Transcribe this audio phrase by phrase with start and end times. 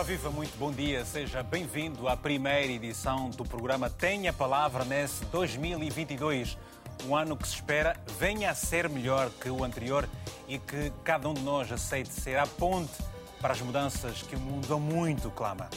[0.00, 5.26] Ora viva, muito bom dia, seja bem-vindo à primeira edição do programa Tenha Palavra nesse
[5.26, 6.56] 2022.
[7.06, 10.08] Um ano que se espera venha a ser melhor que o anterior
[10.48, 12.94] e que cada um de nós aceite ser a ponte
[13.42, 15.68] para as mudanças que o mundo muito clama.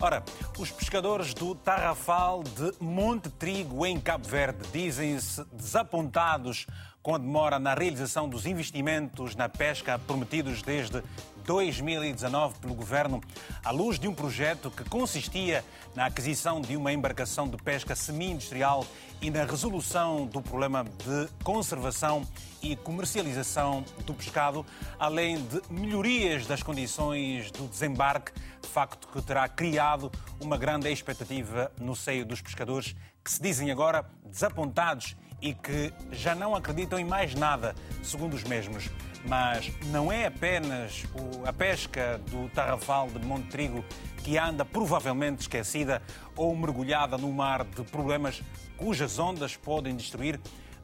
[0.00, 0.24] Ora,
[0.58, 6.66] os pescadores do Tarrafal de Monte Trigo, em Cabo Verde, dizem-se desapontados
[7.00, 11.00] com a demora na realização dos investimentos na pesca prometidos desde
[11.46, 13.22] 2019 pelo governo,
[13.64, 15.64] à luz de um projeto que consistia
[15.94, 18.84] na aquisição de uma embarcação de pesca semi-industrial
[19.22, 22.26] e na resolução do problema de conservação
[22.60, 24.66] e comercialização do pescado,
[24.98, 28.32] além de melhorias das condições do desembarque,
[28.76, 34.04] facto que terá criado uma grande expectativa no seio dos pescadores, que se dizem agora
[34.24, 35.16] desapontados
[35.46, 38.90] e que já não acreditam em mais nada, segundo os mesmos.
[39.24, 41.04] Mas não é apenas
[41.46, 43.84] a pesca do tarrafal de Monte Trigo
[44.24, 46.02] que anda provavelmente esquecida
[46.34, 48.42] ou mergulhada no mar de problemas
[48.76, 50.40] cujas ondas podem destruir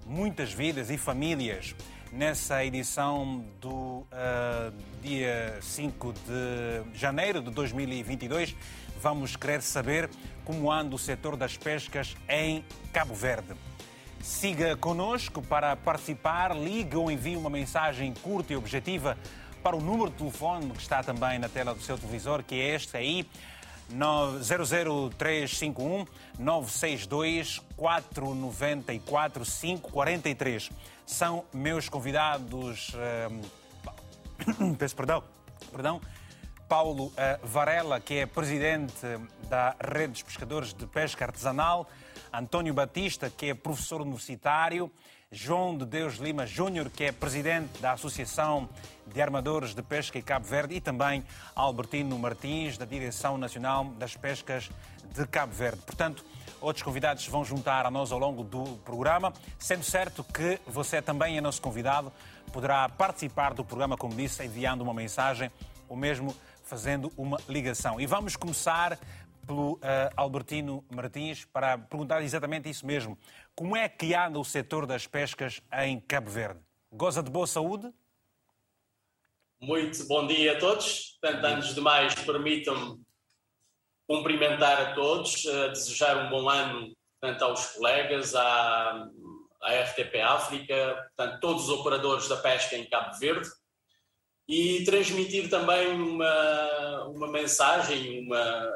[0.06, 1.74] muitas vidas e famílias.
[2.12, 8.54] Nessa edição do uh, dia 5 de janeiro de 2022,
[9.00, 10.08] vamos querer saber
[10.44, 13.54] como anda o setor das pescas em Cabo Verde.
[14.22, 19.18] Siga conosco para participar, ligue ou envie uma mensagem curta e objetiva
[19.64, 22.76] para o número de telefone que está também na tela do seu televisor, que é
[22.76, 23.28] este aí,
[23.90, 26.06] 00351
[26.38, 30.70] 962 494 543.
[31.04, 32.94] São meus convidados.
[32.94, 35.24] Uh, peço perdão.
[35.72, 36.00] Perdão.
[36.68, 37.12] Paulo uh,
[37.42, 38.94] Varela, que é presidente
[39.48, 41.88] da Rede dos Pescadores de Pesca Artesanal.
[42.32, 44.90] António Batista, que é professor universitário,
[45.30, 48.68] João de Deus Lima Júnior, que é presidente da Associação
[49.06, 51.22] de Armadores de Pesca em Cabo Verde, e também
[51.54, 54.70] Albertino Martins, da Direção Nacional das Pescas
[55.14, 55.82] de Cabo Verde.
[55.84, 56.24] Portanto,
[56.60, 61.36] outros convidados vão juntar a nós ao longo do programa, sendo certo que você também
[61.36, 62.10] é nosso convidado,
[62.50, 65.50] poderá participar do programa, como disse, enviando uma mensagem
[65.88, 66.34] ou mesmo
[66.64, 68.00] fazendo uma ligação.
[68.00, 68.98] E vamos começar
[69.46, 69.80] pelo uh,
[70.16, 73.18] Albertino Martins para perguntar exatamente isso mesmo.
[73.54, 76.60] Como é que anda o setor das pescas em Cabo Verde?
[76.90, 77.92] Goza de boa saúde?
[79.60, 81.18] Muito bom dia a todos.
[81.20, 83.00] Portanto, antes de mais, permitam-me
[84.06, 89.08] cumprimentar a todos, uh, desejar um bom ano tanto aos colegas, à,
[89.62, 93.48] à RTP África, portanto, todos os operadores da pesca em Cabo Verde
[94.48, 98.72] e transmitir também uma, uma mensagem, uma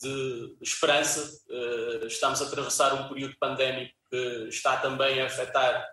[0.00, 1.30] de esperança.
[1.48, 5.86] Eh, estamos a atravessar um período pandémico que está também a afetar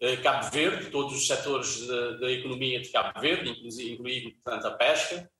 [0.00, 5.30] eh, Cabo Verde, todos os setores da, economia de Cabo Verde, incluindo, portanto, a pesca.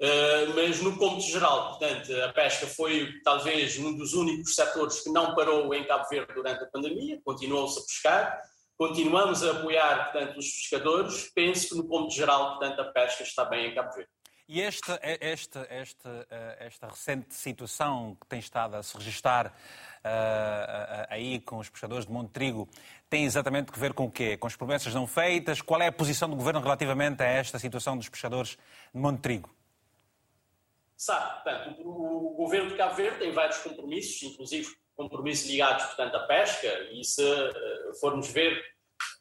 [0.00, 5.10] Eh, mas no cômputo geral, portanto, a pesca foi talvez um dos únicos setores que
[5.10, 8.42] não parou em Cabo Verde durante a pandemia, continuou-se a pescar,
[8.78, 11.30] continuamos a apoiar, portanto, os pescadores.
[11.34, 14.10] Penso que no cômputo geral, portanto, a pesca está bem em Cabo Verde.
[14.52, 16.26] E esta, esta, esta,
[16.58, 22.10] esta recente situação que tem estado a se registar uh, aí com os pescadores de
[22.10, 22.68] Monte Trigo
[23.08, 24.36] tem exatamente que ver com o quê?
[24.36, 25.62] Com as promessas não feitas?
[25.62, 28.58] Qual é a posição do Governo relativamente a esta situação dos pescadores
[28.92, 29.48] de Monte Trigo?
[30.96, 36.26] Sabe, portanto, o, Governo de Cabo Verde tem vários compromissos, inclusive compromissos ligados, portanto, à
[36.26, 37.22] pesca, e se
[38.00, 38.60] formos ver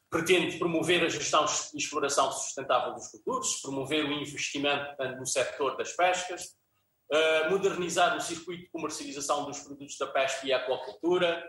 [0.10, 5.92] pretende promover a gestão e exploração sustentável dos recursos, promover o investimento no setor das
[5.94, 6.56] pescas,
[7.12, 11.44] uh, modernizar o circuito de comercialização dos produtos da pesca e aquacultura.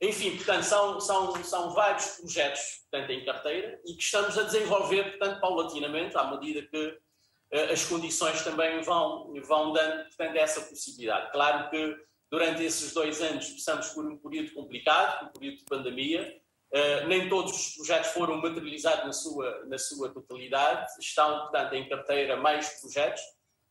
[0.00, 2.60] Enfim, portanto, são, são, são vários projetos
[2.90, 7.84] portanto, em carteira e que estamos a desenvolver, portanto, paulatinamente, à medida que uh, as
[7.84, 11.30] condições também vão, vão dando, portanto, essa possibilidade.
[11.30, 11.94] Claro que
[12.30, 16.40] durante esses dois anos passamos por um período complicado, um período de pandemia,
[16.72, 21.88] Uh, nem todos os projetos foram materializados na sua, na sua totalidade, estão, portanto, em
[21.88, 23.22] carteira mais projetos.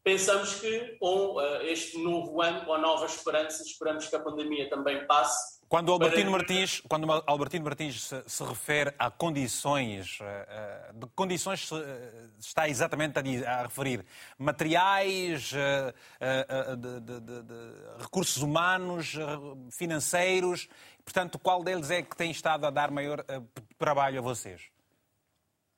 [0.03, 4.69] Pensamos que com uh, este novo ano, com a nova esperança, esperamos que a pandemia
[4.69, 5.56] também passe.
[5.69, 6.39] Quando Albertino para...
[6.39, 11.75] Martins, quando Albertino Martins se, se refere a condições, uh, de condições se,
[12.39, 14.05] está exatamente a, a referir
[14.37, 19.15] materiais, de, de, de, recursos humanos,
[19.71, 20.69] financeiros
[21.07, 23.23] Portanto, qual deles é que tem estado a dar maior
[23.77, 24.69] trabalho a vocês?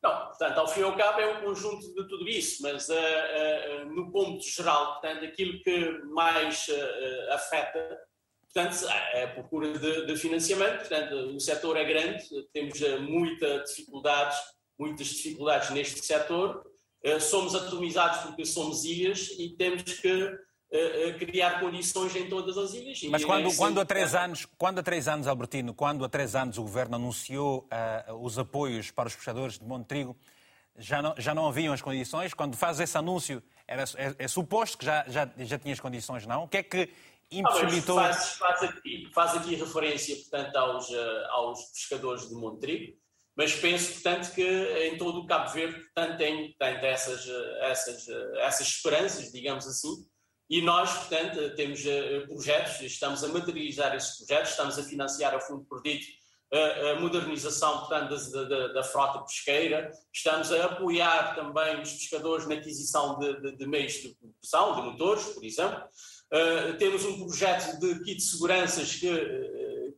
[0.01, 2.87] Não, portanto, ao fim e ao cabo é um conjunto de tudo isso, mas
[3.93, 6.65] no ponto geral, portanto, aquilo que mais
[7.31, 7.99] afeta,
[8.53, 12.23] portanto, é procura de, de, financiamento, portanto, o setor é grande,
[12.53, 14.37] temos muita dificuldades,
[14.77, 16.65] muitas dificuldades neste setor,
[17.21, 20.37] somos atomizados porque somos ilhas e temos que
[21.19, 23.01] criar condições em todas as ilhas.
[23.09, 26.57] Mas quando, quando, há três anos, quando há três anos, Albertino, quando há três anos
[26.57, 27.67] o governo anunciou
[28.09, 30.15] uh, os apoios para os pescadores de Montrigo,
[30.77, 32.33] já não, já não haviam as condições?
[32.33, 36.25] Quando faz esse anúncio, era, é, é suposto que já, já, já tinha as condições,
[36.25, 36.43] não?
[36.43, 36.89] O que é que
[37.31, 37.99] impossibilitou...
[37.99, 42.97] Ah, faz, faz, aqui, faz aqui referência, portanto, aos, uh, aos pescadores de Montrigo,
[43.35, 47.25] mas penso, portanto, que em todo o Cabo Verde, portanto, tem, tem essas,
[47.61, 50.05] essas, essas esperanças, digamos assim,
[50.49, 51.81] e nós, portanto, temos
[52.27, 56.05] projetos, estamos a materializar esses projetos, estamos a financiar a fundo perdido
[56.51, 62.47] a, a modernização, portanto, da, da, da, frota pesqueira, estamos a apoiar também os pescadores
[62.47, 65.83] na aquisição de, de, de meios de produção, de motores, por exemplo.
[66.31, 69.09] Uh, temos um projeto de kit de seguranças que,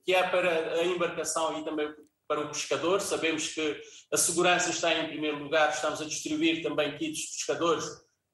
[0.06, 1.94] que é para a embarcação e também
[2.28, 3.02] para o pescador.
[3.02, 3.82] Sabemos que
[4.12, 7.86] a segurança está em primeiro lugar, estamos a distribuir também kits de pescadores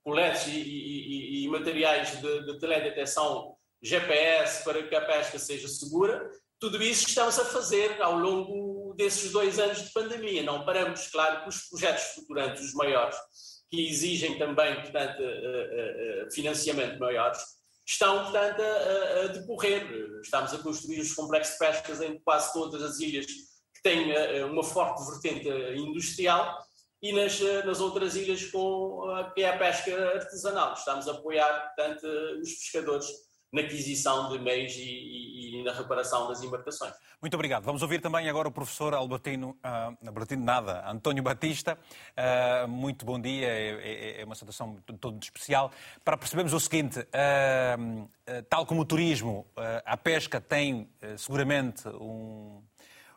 [0.04, 6.30] coletes e, e, e materiais de, de teledetecção GPS para que a pesca seja segura.
[6.60, 10.44] Tudo isso estamos a fazer ao longo desses dois anos de pandemia.
[10.44, 13.18] Não paramos, claro, que os projetos estruturantes, os maiores,
[13.70, 15.70] que exigem também, portanto, eh,
[16.24, 17.40] eh, financiamento maiores,
[17.88, 20.20] estão, portanto, a, a decorrer.
[20.22, 24.44] Estamos a construir os complexos de pescas em quase todas as ilhas que têm eh,
[24.46, 25.48] uma forte vertente
[25.80, 26.58] industrial
[27.02, 30.74] e nas, nas outras ilhas com a, que é a pesca artesanal.
[30.74, 32.06] Estamos a apoiar, portanto,
[32.42, 33.08] os pescadores
[33.54, 36.94] na aquisição de meios e, e, e, na reparação das embarcações.
[37.22, 37.64] Muito obrigado.
[37.64, 41.78] Vamos ouvir também agora o professor Albertino, uh, Albertino nada, António Batista.
[42.16, 45.72] Uh, muito bom dia, é, é, é uma situação todo especial.
[46.04, 49.48] Para percebermos o seguinte, uh, tal como o turismo,
[49.86, 52.62] a pesca tem seguramente um,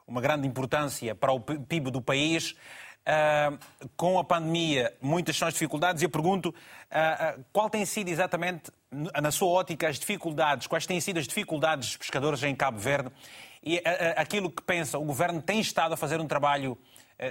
[0.06, 2.56] uma grande importância para o PIB do país.
[3.00, 3.58] Uh,
[3.96, 8.08] com a pandemia, muitas são as dificuldades, e eu pergunto uh, uh, qual tem sido
[8.08, 12.78] exatamente, na sua ótica, as dificuldades, quais têm sido as dificuldades dos pescadores em Cabo
[12.78, 13.10] Verde
[13.62, 13.80] e
[14.16, 16.76] aquilo que pensa, o governo tem estado a fazer um trabalho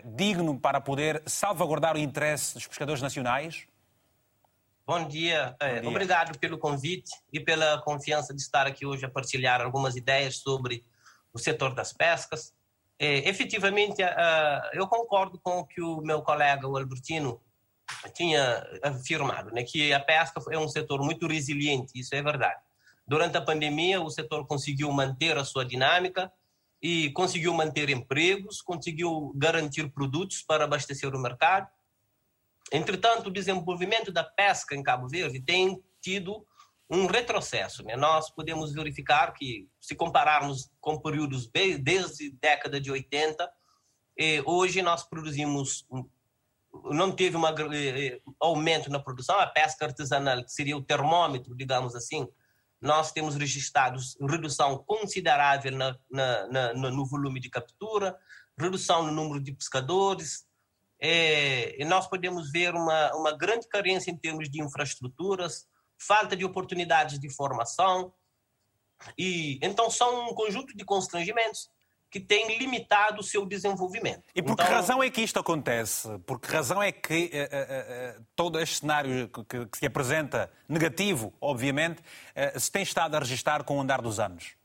[0.05, 3.65] digno para poder salvaguardar o interesse dos pescadores nacionais?
[4.85, 5.55] Bom dia.
[5.59, 5.89] Bom dia.
[5.89, 10.85] Obrigado pelo convite e pela confiança de estar aqui hoje a partilhar algumas ideias sobre
[11.33, 12.53] o setor das pescas.
[12.97, 14.01] Efetivamente,
[14.73, 17.41] eu concordo com o que o meu colega, o Albertino,
[18.13, 22.61] tinha afirmado, né, que a pesca é um setor muito resiliente, isso é verdade.
[23.07, 26.31] Durante a pandemia, o setor conseguiu manter a sua dinâmica
[26.81, 31.67] e conseguiu manter empregos, conseguiu garantir produtos para abastecer o mercado.
[32.71, 36.45] Entretanto, o desenvolvimento da pesca em Cabo Verde tem tido
[36.89, 37.83] um retrocesso.
[37.83, 37.95] Né?
[37.95, 41.49] Nós podemos verificar que, se compararmos com períodos
[41.81, 43.51] desde a década de 80,
[44.17, 45.85] eh, hoje nós produzimos,
[46.91, 51.55] não teve um eh, eh, aumento na produção, a pesca artesanal, que seria o termômetro,
[51.55, 52.27] digamos assim,
[52.81, 58.17] nós temos registrado redução considerável na, na, na, no volume de captura,
[58.57, 60.45] redução no número de pescadores,
[61.01, 65.67] é, e nós podemos ver uma, uma grande carência em termos de infraestruturas,
[65.97, 68.13] falta de oportunidades de formação.
[69.17, 71.69] E então são um conjunto de constrangimentos
[72.09, 74.23] que tem limitado o seu desenvolvimento.
[74.35, 76.07] E por então, que razão é que isto acontece?
[76.25, 80.51] Por que razão é que uh, uh, uh, todo este cenário que, que, se apresenta,
[80.67, 82.01] negativo, obviamente,
[82.57, 84.55] se tem estado a registrar com o andar dos anos?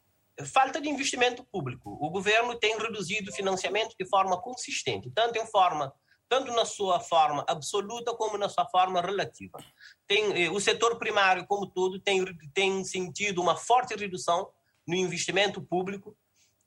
[0.53, 1.97] Falta de investimento público.
[2.01, 5.93] O governo tem reduzido o financiamento de forma consistente, tanto em forma
[6.29, 9.59] tanto na sua forma absoluta como na sua forma relativa.
[10.07, 14.49] Tem, eh, o setor primário, como todo, tem, tem sentido uma forte redução
[14.87, 16.17] no investimento público,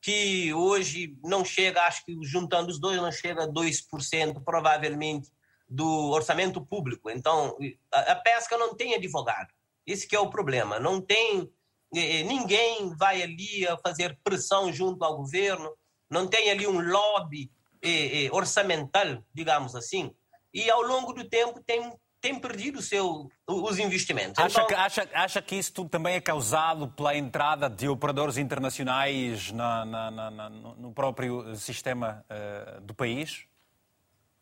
[0.02, 5.30] que hoje não chega, acho que juntando os dois, não chega a 2%, provavelmente,
[5.68, 7.10] do orçamento público.
[7.10, 7.58] Então,
[7.92, 9.54] a, pesca não tem advogado.
[9.86, 10.80] Esse é o problema.
[10.80, 11.52] Não tem...
[11.96, 15.74] Eh, ninguém vai ali a fazer pressão junto ao governo,
[16.10, 17.50] não tem ali um lobby
[17.82, 20.14] eh, eh, orçamental, digamos assim,
[20.54, 24.44] e ao longo do tempo tem, tem perdido seu, os investimentos.
[24.44, 29.52] Acha, então, que, acha, acha que isso também é causado pela entrada de operadores internacionais
[29.52, 33.46] na, na, na, no próprio sistema uh, do país?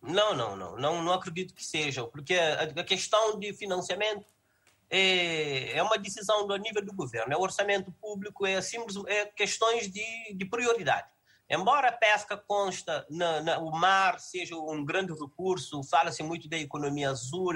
[0.02, 4.26] Não, não, não, não, não acredito que seja, porque a, a questão de financiamento
[4.90, 9.26] é, é uma decisão do nível do governo, é o orçamento público, é, simples, é
[9.26, 11.08] questões de, de prioridade.
[11.50, 16.58] Embora a pesca consta, na, na, o mar seja um grande recurso, fala-se muito da
[16.58, 17.54] economia azul,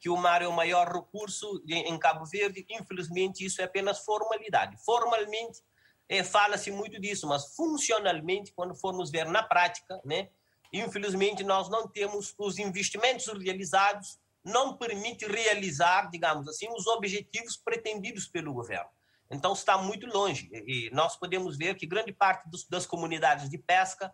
[0.00, 4.00] que o mar é o maior recurso em, em Cabo Verde, infelizmente isso é apenas
[4.00, 4.76] formalidade.
[4.84, 5.60] Formalmente
[6.08, 10.30] é, fala-se muito disso, mas funcionalmente, quando formos ver na prática, né,
[10.72, 18.26] infelizmente nós não temos os investimentos realizados não permite realizar, digamos assim, os objetivos pretendidos
[18.26, 18.88] pelo governo.
[19.30, 23.58] Então está muito longe e nós podemos ver que grande parte dos, das comunidades de
[23.58, 24.12] pesca,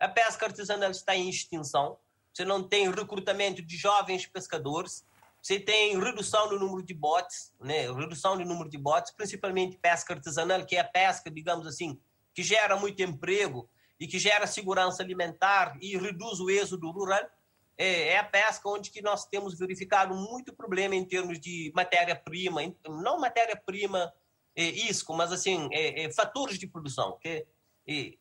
[0.00, 1.98] a pesca artesanal está em extinção.
[2.32, 5.06] Você não tem recrutamento de jovens pescadores,
[5.40, 7.92] você tem redução no número de botes, né?
[7.92, 12.00] Redução no número de botes, principalmente pesca artesanal, que é a pesca, digamos assim,
[12.34, 13.68] que gera muito emprego
[14.00, 17.22] e que gera segurança alimentar e reduz o êxodo rural.
[17.76, 22.62] É, é a pesca onde que nós temos verificado muito problema em termos de matéria-prima,
[22.88, 24.10] não matéria-prima
[24.56, 27.18] é, isco, mas assim, é, é, fatores de produção.
[27.20, 27.46] Que,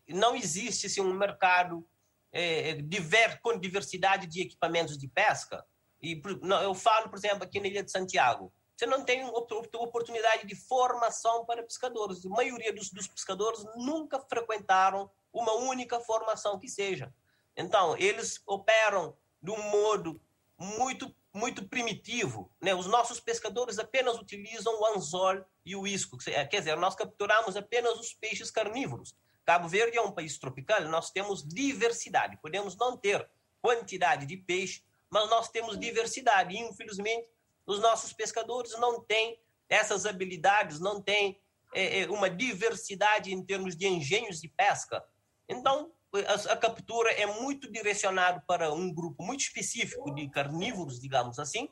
[0.10, 1.88] não existe assim, um mercado
[2.32, 5.66] é, é, diver, com diversidade de equipamentos de pesca
[6.04, 10.46] e não, eu falo, por exemplo, aqui na Ilha de Santiago, você não tem oportunidade
[10.46, 12.26] de formação para pescadores.
[12.26, 17.14] A maioria dos, dos pescadores nunca frequentaram uma única formação que seja.
[17.56, 20.20] Então, eles operam de um modo
[20.60, 22.52] muito muito primitivo.
[22.62, 22.76] Né?
[22.76, 26.18] Os nossos pescadores apenas utilizam o anzol e o isco.
[26.18, 29.16] Quer dizer, nós capturamos apenas os peixes carnívoros.
[29.46, 32.38] Cabo Verde é um país tropical, nós temos diversidade.
[32.42, 33.30] Podemos não ter
[33.62, 36.56] quantidade de peixe, mas nós temos diversidade.
[36.56, 37.28] E, infelizmente,
[37.66, 41.42] os nossos pescadores não têm essas habilidades, não têm
[41.74, 45.04] é, é, uma diversidade em termos de engenhos de pesca.
[45.50, 51.40] Então, a, a captura é muito direcionada para um grupo muito específico de carnívoros, digamos
[51.40, 51.68] assim,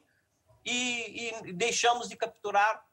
[0.65, 2.83] e, e deixamos de capturar,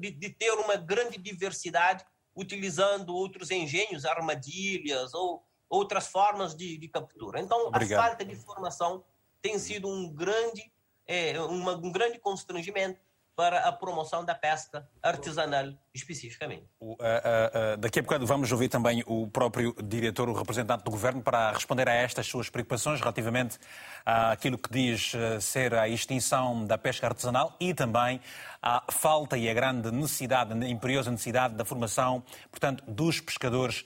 [0.00, 2.04] de, de ter uma grande diversidade
[2.34, 7.40] utilizando outros engenhos, armadilhas ou outras formas de, de captura.
[7.40, 8.00] Então, Obrigado.
[8.00, 9.04] a falta de formação
[9.42, 10.72] tem sido um grande,
[11.06, 13.00] é, uma, um grande constrangimento
[13.36, 16.64] para a promoção da pesca artesanal especificamente.
[16.80, 20.90] Uh, uh, uh, daqui a bocado vamos ouvir também o próprio diretor, o representante do
[20.90, 23.58] governo, para responder a estas suas preocupações relativamente
[24.04, 28.20] àquilo que diz ser a extinção da pesca artesanal e também
[28.60, 33.84] à falta e a grande necessidade, a imperiosa necessidade da formação, portanto, dos pescadores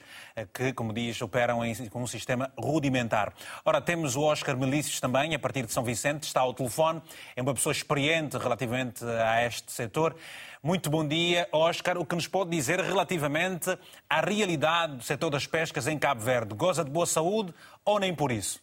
[0.53, 3.33] que, como diz, operam em, com um sistema rudimentar.
[3.63, 7.01] Ora, temos o Oscar Melícios também, a partir de São Vicente, está ao telefone,
[7.35, 10.15] é uma pessoa experiente relativamente a este setor.
[10.61, 11.97] Muito bom dia, Oscar.
[11.97, 13.69] O que nos pode dizer relativamente
[14.09, 16.53] à realidade do setor das pescas em Cabo Verde?
[16.53, 17.53] Goza de boa saúde
[17.85, 18.61] ou nem por isso?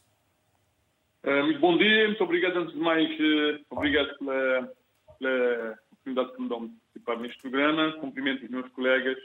[1.25, 4.73] Uh, muito bom dia, muito obrigado antes de mais, uh, obrigado pela,
[5.19, 7.93] pela, oportunidade que me dão de participar neste programa.
[7.93, 9.17] Cumprimento os meus colegas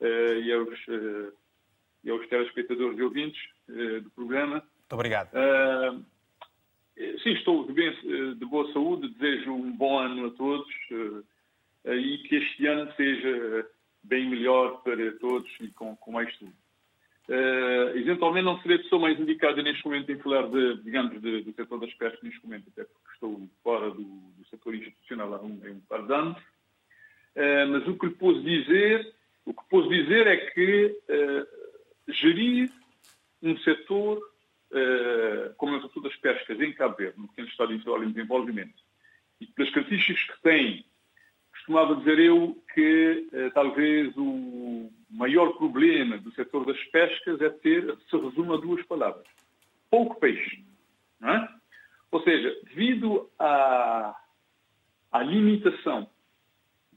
[0.00, 0.78] uh, e, aos,
[2.04, 3.40] e aos telespectadores e ouvintes
[4.02, 4.54] do programa.
[4.54, 5.28] Muito obrigado.
[7.22, 7.92] sim, estou de, bem,
[8.34, 10.66] de boa saúde, desejo um bom ano a todos
[11.84, 13.66] e que este ano seja
[14.02, 16.52] bem melhor para todos e com, com mais tudo.
[17.28, 21.42] Uh, eventualmente não serei a pessoa mais indicada neste momento em falar de, digamos, de,
[21.42, 25.42] do setor das pescas neste momento, até porque estou fora do, do setor institucional há
[25.42, 26.38] um, um par de anos.
[26.38, 32.70] Uh, mas o que lhe posso dizer, o que posso dizer é que uh, gerir
[33.42, 34.20] um setor
[35.56, 38.82] como é o setor das pescas em Cabo Verde, no pequeno Estado em desenvolvimento,
[39.40, 40.84] e pelas características que tem
[41.68, 47.94] costumava dizer eu que eh, talvez o maior problema do setor das pescas é ter,
[48.08, 49.26] se resume a duas palavras.
[49.90, 50.64] Pouco peixe.
[51.22, 51.48] É?
[52.10, 54.16] Ou seja, devido à,
[55.12, 56.08] à limitação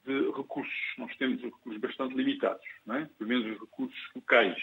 [0.06, 3.06] de recursos, nós temos recursos bastante limitados, é?
[3.18, 4.58] pelo menos os recursos locais,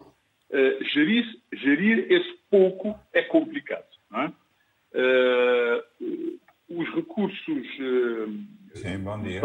[0.00, 3.86] uh, gerir, gerir esse pouco é complicado.
[4.14, 4.32] É?
[4.98, 9.40] Uh, os recursos uh, Sim, bom dia.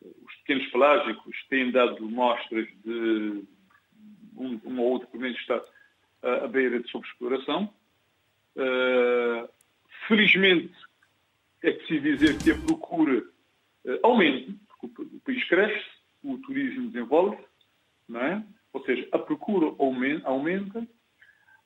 [0.00, 3.44] Os pequenos pelágicos têm dado mostras de
[4.36, 5.62] um, um ou outro, menos, está
[6.22, 7.72] à beira de sobreexploração.
[8.56, 9.48] Uh,
[10.06, 10.74] felizmente,
[11.62, 15.86] é preciso dizer que a procura uh, aumenta, porque o país cresce,
[16.22, 17.38] o turismo desenvolve,
[18.08, 18.42] não é?
[18.72, 19.74] ou seja, a procura
[20.24, 20.86] aumenta.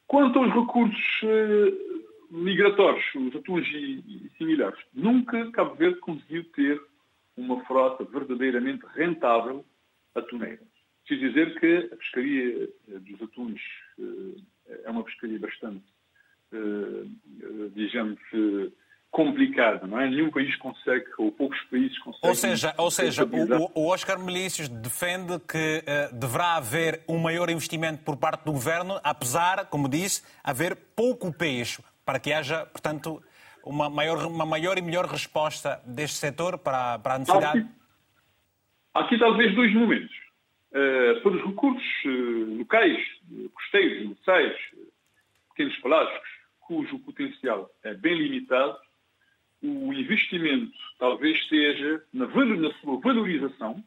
[0.06, 4.78] Quanto aos recursos uh, migratórios, os atuns e, e similares.
[4.94, 6.80] Nunca Cabo Verde conseguiu ter
[7.36, 9.64] uma frota verdadeiramente rentável
[10.14, 10.60] atuneira.
[11.06, 13.60] Preciso dizer que a pescaria eh, dos atuns
[13.98, 15.84] eh, é uma pescaria bastante,
[16.52, 17.04] eh,
[17.74, 18.20] digamos,
[19.10, 20.08] complicada, não é?
[20.08, 22.30] Nenhum país consegue, ou poucos países conseguem.
[22.30, 27.50] Ou seja, ou seja o, o Oscar Melícios defende que uh, deverá haver um maior
[27.50, 33.22] investimento por parte do governo, apesar, como disse, haver pouco peixe para que haja, portanto,
[33.64, 37.58] uma maior, uma maior e melhor resposta deste setor para, para a necessidade?
[37.60, 40.14] Aqui, aqui talvez dois momentos.
[40.70, 42.98] Uh, para os recursos uh, locais,
[43.54, 44.56] costeiros, locais,
[45.50, 46.28] pequenos pelágicos,
[46.60, 48.78] cujo potencial é bem limitado,
[49.62, 53.84] o investimento talvez esteja na, na sua valorização,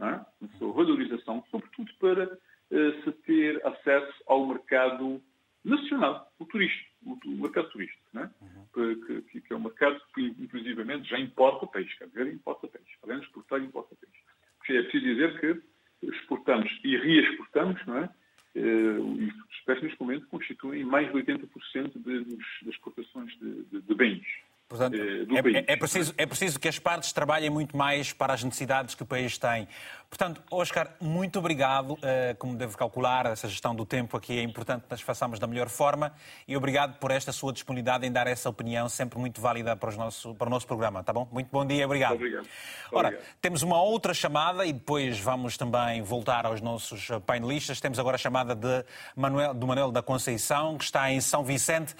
[0.00, 0.04] é?
[0.04, 5.22] na sua valorização, sobretudo para uh, se ter acesso ao mercado
[5.64, 8.30] nacional, o turístico, o, o mercado turístico, é?
[8.40, 8.96] uhum.
[9.02, 13.18] que, que, é um mercado que, inclusivamente, já importa peixe, quer dizer, importa peixe, além
[13.18, 14.18] de exportar, importa peixe.
[14.58, 18.10] Porque é preciso dizer que exportamos e reexportamos, não é?
[18.54, 19.32] Uh, e
[19.80, 24.26] neste momento, constituem mais de 80% de, das exportações de, de, de bens.
[24.72, 28.42] Portanto, é, é, é, preciso, é preciso que as partes trabalhem muito mais para as
[28.42, 29.68] necessidades que o país tem.
[30.08, 31.92] Portanto, Oscar, muito obrigado.
[31.92, 31.98] Uh,
[32.38, 35.68] como devo calcular, essa gestão do tempo aqui é importante que nós façamos da melhor
[35.68, 36.14] forma
[36.48, 40.34] e obrigado por esta sua disponibilidade em dar essa opinião sempre muito válida para, nosso,
[40.36, 41.28] para o nosso programa, tá bom?
[41.30, 42.14] Muito bom dia, obrigado.
[42.14, 42.48] Obrigado.
[42.90, 43.28] Ora, obrigado.
[43.42, 47.78] temos uma outra chamada e depois vamos também voltar aos nossos painelistas.
[47.78, 51.94] Temos agora a chamada de Manuel, do Manuel da Conceição, que está em São Vicente.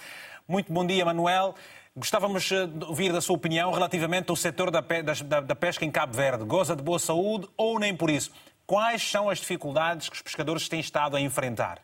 [0.47, 1.53] Muito bom dia, Manuel.
[1.95, 6.43] Gostávamos eh, de ouvir da sua opinião relativamente ao setor da, pesca em Cabo Verde.
[6.43, 8.33] Goza de boa saúde ou nem por isso?
[8.65, 11.79] Quais são as dificuldades que os pescadores têm estado a enfrentar?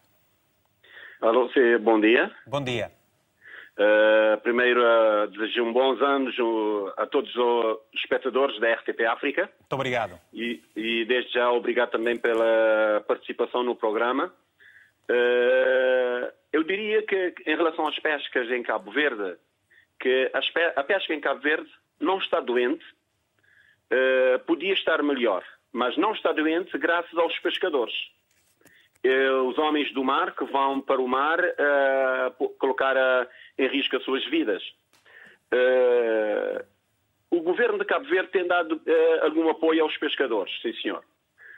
[1.21, 1.47] Alô,
[1.81, 2.31] bom dia.
[2.47, 2.91] Bom dia.
[3.77, 6.35] Uh, primeiro, uh, desejo um bons anos
[6.97, 9.49] a todos os espectadores da RTP África.
[9.59, 10.19] Muito obrigado.
[10.33, 14.33] E, e desde já, obrigado também pela participação no programa.
[15.09, 19.37] Uh, eu diria que, em relação às pescas em Cabo Verde,
[20.00, 20.32] que
[20.75, 22.86] a pesca em Cabo Verde não está doente,
[23.91, 27.96] uh, podia estar melhor, mas não está doente graças aos pescadores.
[29.06, 32.96] Uh, os homens do mar que vão para o mar uh, colocar
[33.58, 34.63] em risco as suas vidas.
[37.32, 38.82] o governo de Cabo Verde tem dado
[39.22, 41.03] algum apoio aos pescadores, sim senhor.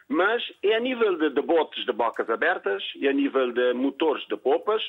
[0.07, 4.25] Mas é a nível de, de botes de bocas abertas e a nível de motores
[4.27, 4.83] de popas,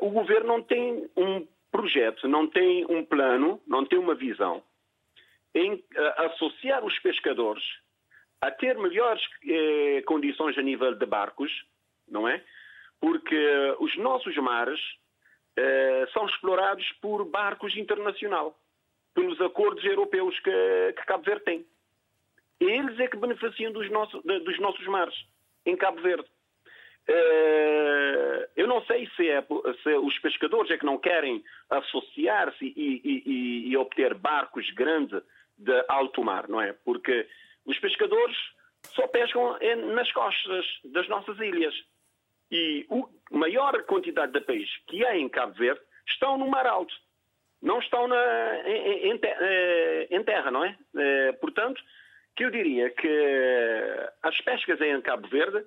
[0.00, 4.62] o governo não tem um projeto não tem um plano, não tem uma visão
[5.54, 5.82] em uh,
[6.26, 7.64] associar os pescadores
[8.42, 11.48] a ter melhores eh, condições a nível de barcos,
[12.08, 12.42] não é?
[13.00, 18.52] Porque uh, os nossos mares uh, são explorados por barcos internacionais,
[19.14, 21.66] pelos acordos europeus que, que, Cabo Verde tem.
[22.58, 25.14] Eles é que beneficiam dos, nosso, dos nossos mares,
[25.64, 26.28] em Cabo Verde.
[27.08, 29.42] Uh, eu não sei se, é,
[29.82, 35.20] se, os pescadores é que não querem associar-se e, e, e, obter barcos grandes
[35.58, 36.72] de alto mar, não é?
[36.84, 37.26] Porque
[37.66, 38.36] os pescadores
[38.94, 39.58] só pescam
[39.94, 41.74] nas costas das nossas ilhas.
[42.50, 42.86] E
[43.32, 46.94] a maior quantidade de peixe que há em Cabo Verde estão no mar alto.
[47.62, 49.20] Não estão na, em, em,
[50.10, 50.76] em, terra, não é?
[50.96, 51.80] Eh, portanto,
[52.36, 53.08] que eu diria que
[54.22, 55.64] as pescas em Cabo Verde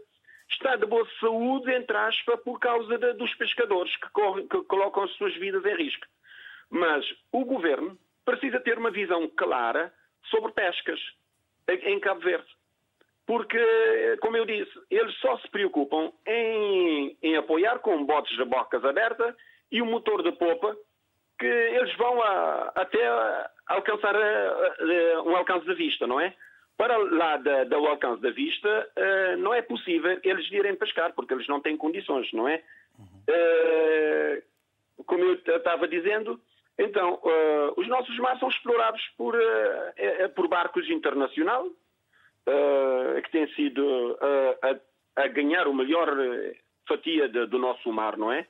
[0.50, 5.04] está de boa saúde, entre aspas, por causa de, dos pescadores que, correm, que colocam
[5.04, 6.06] as suas vidas em risco.
[6.70, 9.94] Mas o governo precisa ter uma visão clara
[10.30, 11.00] sobre pescas
[11.68, 12.48] em Cabo Verde.
[13.26, 18.86] Porque, como eu disse, eles só se preocupam em, em apoiar com botes de bocas
[18.86, 19.36] abertas
[19.72, 20.78] e o motor de popa
[21.40, 23.02] que eles vão a, até
[23.68, 26.36] alcançar a, a, um alcance de vista, não é?
[26.78, 31.34] Para lá da, do alcance da vista, uh, não é possível eles irem pescar, porque
[31.34, 32.62] eles não têm condições, não é?
[33.00, 33.06] Uhum.
[33.30, 36.40] Uh, como eu estava dizendo,
[36.78, 39.38] então, uh, os nossos mares são explorados por,
[40.36, 41.72] por barcos internacionais,
[43.24, 44.18] que têm sido
[44.62, 46.10] a, a, ganhar o melhor
[46.88, 48.46] fatia de, do nosso mar, não é?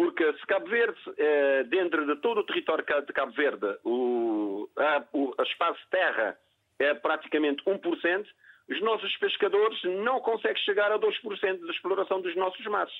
[0.00, 5.04] Porque se Cabo Verde, eh, dentro de todo o território de Cabo Verde, o, a,
[5.12, 6.38] o a espaço de terra
[6.78, 8.26] é praticamente 1%,
[8.70, 12.94] os nossos pescadores não conseguem chegar a 2% da exploração dos nossos mares.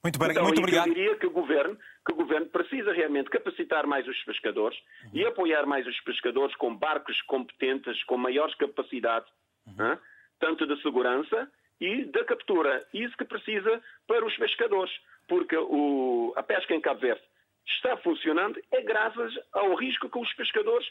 [0.00, 0.86] Muito, bem, então, muito obrigado.
[0.86, 5.10] Eu diria que o, governo, que o governo precisa realmente capacitar mais os pescadores uhum.
[5.12, 9.28] e apoiar mais os pescadores com barcos competentes, com maiores capacidades,
[9.66, 9.98] uhum.
[10.38, 12.86] tanto de segurança e da captura.
[12.94, 14.92] Isso que precisa para os pescadores
[15.28, 17.22] porque o, a pesca em Cabo Verde
[17.66, 20.86] está funcionando é graças ao risco que os pescadores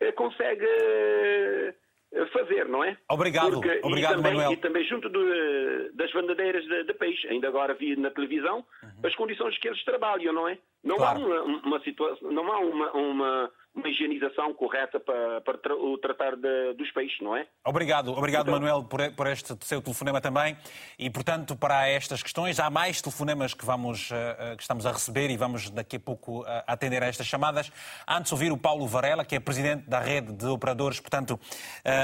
[0.00, 2.96] eh, conseguem eh, fazer, não é?
[3.10, 4.52] Obrigado, porque, obrigado e também, Manuel.
[4.52, 7.26] E também junto de, das bandadeiras de, de, peixe.
[7.28, 8.90] Ainda agora vi na televisão uhum.
[9.04, 10.58] as condições que eles trabalham, não é?
[10.82, 11.20] Não claro.
[11.20, 16.36] há uma, uma situação, não há uma, uma uma higienização correta para, para o tratar
[16.36, 17.46] de, dos peixes, não é?
[17.64, 18.54] Obrigado, obrigado então...
[18.54, 20.56] Manuel por, por, este seu telefonema também.
[20.96, 25.28] E, portanto, para estas questões, há mais telefonemas que, vamos, uh, que estamos a receber
[25.28, 27.72] e vamos daqui a pouco uh, atender a estas chamadas.
[28.08, 31.38] Antes ouvir o Paulo Varela, que é presidente da rede de operadores, portanto,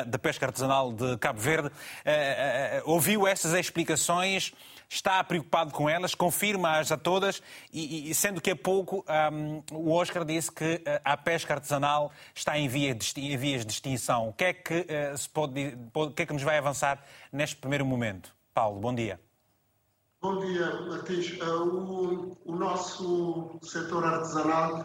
[0.07, 1.71] da pesca artesanal de Cabo Verde.
[2.85, 4.53] ouviu estas explicações
[4.91, 7.41] está preocupado com elas, confirma-as a todas,
[7.73, 12.59] e, e, sendo que há pouco um, o Oscar disse que a pesca artesanal está
[12.59, 14.29] em, via de, em vias de extinção.
[14.29, 17.57] O que é que, uh, se pode, pode, que é que nos vai avançar neste
[17.57, 18.35] primeiro momento?
[18.53, 19.21] Paulo, bom dia.
[20.21, 21.39] Bom dia, Martins.
[21.41, 24.85] Uh, o, o, nosso setor artesanal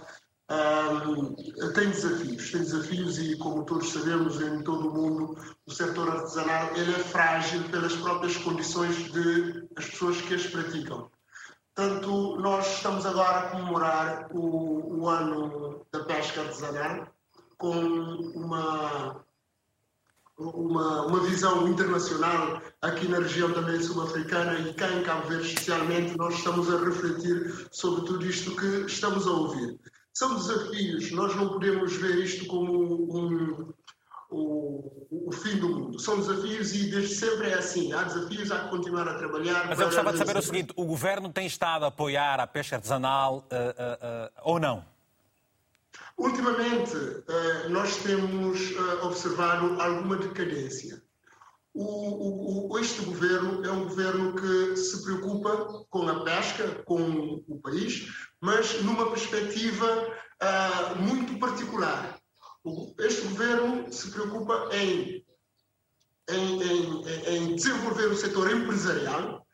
[1.74, 6.76] tem desafios, tem desafios e, como todos sabemos, em todo o mundo, o setor artesanal
[6.76, 11.10] ele é frágil pelas próprias condições de as pessoas que as praticam.
[11.74, 17.08] Portanto, nós estamos agora a comemorar o, o ano da pesca artesanal
[17.58, 17.74] com
[18.36, 19.26] uma
[20.38, 26.18] uma, uma visão internacional aqui na região também sul-africana e cá em Cabo Verde especialmente,
[26.18, 29.80] nós estamos a refletir sobre tudo isto que estamos a ouvir.
[30.16, 32.72] São desafios, nós não podemos ver isto como
[33.14, 33.74] um,
[34.32, 36.00] o, o, fim do mundo.
[36.00, 37.92] São desafios e desde sempre é assim.
[37.92, 39.68] Há desafios, há que continuar a trabalhar.
[39.68, 42.78] Mas eu gostava de saber o seguinte: o governo tem estado a apoiar a pesca
[42.78, 44.86] artesanal uh, uh, uh, ou não?
[46.18, 46.96] Ultimamente,
[47.70, 48.72] nós temos
[49.04, 51.02] observado alguma decadência.
[51.78, 57.60] O, o, este governo é um governo que se preocupa com a pesca, com o
[57.60, 58.08] país,
[58.40, 59.86] mas numa perspectiva
[60.42, 62.18] uh, muito particular.
[62.98, 65.26] Este governo se preocupa em,
[66.30, 69.46] em, em, em desenvolver o setor empresarial,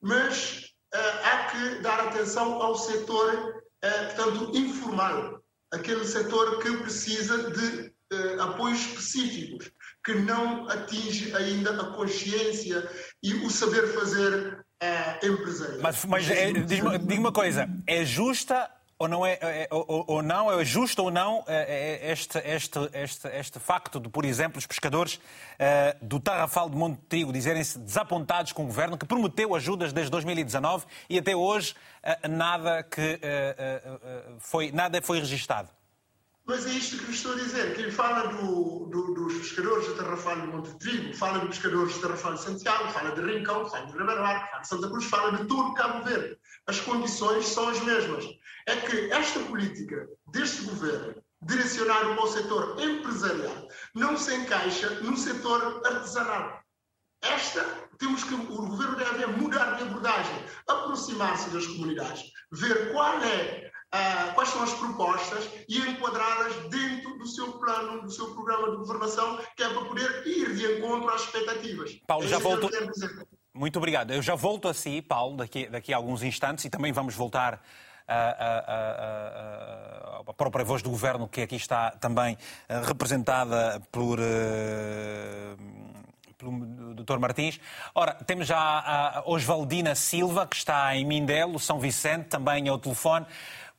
[0.00, 7.50] mas uh, há que dar atenção ao setor, uh, portanto, informal aquele setor que precisa
[7.50, 7.94] de
[8.40, 9.70] apoios específicos,
[10.06, 12.88] que não atinge ainda a consciência
[13.20, 15.80] e o saber fazer uh, empresarial.
[15.82, 20.50] Mas, mas é, diga uma coisa, é justa ou não é, é ou, ou, não
[20.50, 24.64] é justo ou não é, é, este, este, este, este facto de, por exemplo, os
[24.64, 25.20] pescadores
[26.00, 30.86] do Tarrafal de Monte Trigo dizerem-se desapontados com o governo que prometeu ajudas desde 2019
[31.10, 31.74] e até hoje
[32.30, 33.20] nada que
[34.38, 35.75] foi nada foi registado.
[36.46, 37.74] Mas é isto que lhe estou a dizer.
[37.74, 42.00] Quem fala do, do, dos pescadores de Tarrafal de Monte Trigo, fala de pescadores de
[42.00, 45.44] Tarrafal de Santiago, fala de Rincão, fala de Ribeirão fala de Santa Cruz, fala de
[45.46, 46.38] todo Cabo Verde.
[46.68, 48.24] As condições são as mesmas.
[48.66, 55.16] É que esta política deste governo, direcionada para o setor empresarial, não se encaixa no
[55.16, 56.60] setor artesanal.
[57.22, 57.64] Esta,
[57.98, 64.34] temos que, o governo deve mudar de abordagem, aproximar-se das comunidades, ver qual é uh,
[64.34, 69.38] quais são as propostas e enquadrá-las dentro do seu plano, do seu programa de governação,
[69.56, 71.98] que é para poder ir de encontro às expectativas.
[72.06, 72.68] Paulo, é já volto.
[73.54, 74.12] Muito obrigado.
[74.12, 77.62] Eu já volto a si, Paulo, daqui, daqui a alguns instantes e também vamos voltar
[78.06, 78.30] a,
[80.28, 82.36] a, própria voz do governo, que aqui está também
[82.68, 84.18] eh, representada por.
[84.18, 85.56] Uh,
[86.38, 87.18] pelo Dr.
[87.18, 87.58] Martins.
[87.94, 93.24] Ora, temos já a Osvaldina Silva, que está em Mindelo, São Vicente, também ao telefone.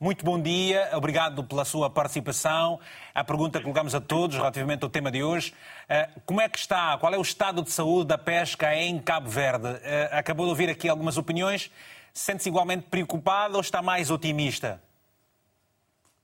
[0.00, 2.78] Muito bom dia, obrigado pela sua participação.
[3.12, 5.52] A pergunta que colocamos a todos relativamente ao tema de hoje:
[5.88, 9.28] eh, como é que está, qual é o estado de saúde da pesca em Cabo
[9.28, 9.66] Verde?
[9.82, 11.68] Eh, acabou de ouvir aqui algumas opiniões.
[12.12, 14.80] Sente-se igualmente preocupado ou está mais otimista?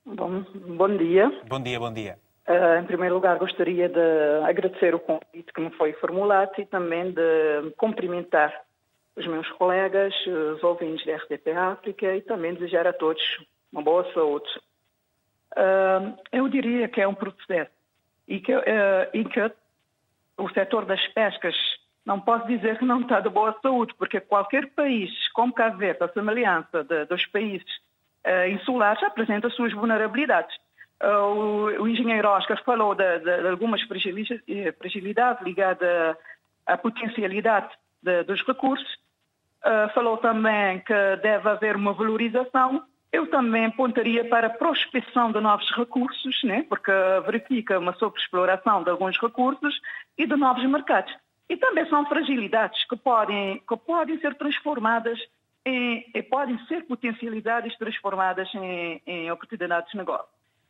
[0.07, 0.45] Bom,
[0.77, 1.33] bom dia.
[1.49, 2.17] Bom dia, bom dia.
[2.47, 7.11] Uh, em primeiro lugar, gostaria de agradecer o convite que me foi formulado e também
[7.11, 8.55] de cumprimentar
[9.17, 13.21] os meus colegas, os ouvintes da RTP África e também desejar a todos
[13.75, 14.49] uma boa saúde.
[15.57, 17.71] Uh, eu diria que é um processo
[18.27, 18.63] e que, uh,
[19.13, 19.53] e que
[20.39, 21.55] o setor das pescas
[22.07, 26.05] não posso dizer que não está de boa saúde, porque qualquer país, como Cabo Verde,
[26.05, 27.67] a semelhança de, dos países
[28.27, 30.55] uh, insulares, apresenta suas vulnerabilidades.
[31.03, 36.17] Uh, o, o, engenheiro Oscar falou de, de, de algumas fragilidades ligadas
[36.67, 37.71] à, potencialidade
[38.03, 38.95] de, dos recursos.
[39.65, 45.41] Uh, falou também que deve haver uma valorização eu também apontaria para a prospecção de
[45.41, 46.67] novos recursos, né?
[46.69, 46.91] porque
[47.25, 49.81] verifica uma sobreexploração de alguns recursos
[50.19, 51.15] e de novos mercados.
[51.49, 55.21] E também são fragilidades que podem, que podem ser transformadas
[55.65, 60.27] em, podem ser potencializadas e transformadas em, em oportunidades de negócio.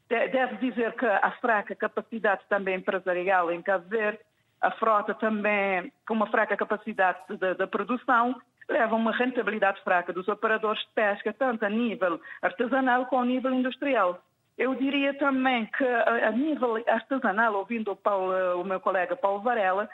[0.07, 4.21] Deve dizer que a fraca capacidade também empresarial em Cabo Verde,
[4.61, 10.13] a frota também com uma fraca capacidade de, de produção, leva a uma rentabilidade fraca
[10.13, 14.21] dos operadores de pesca, tanto a nível artesanal como a nível industrial.
[14.57, 19.89] Eu diria também que a nível artesanal, ouvindo o, Paulo, o meu colega Paulo Varela,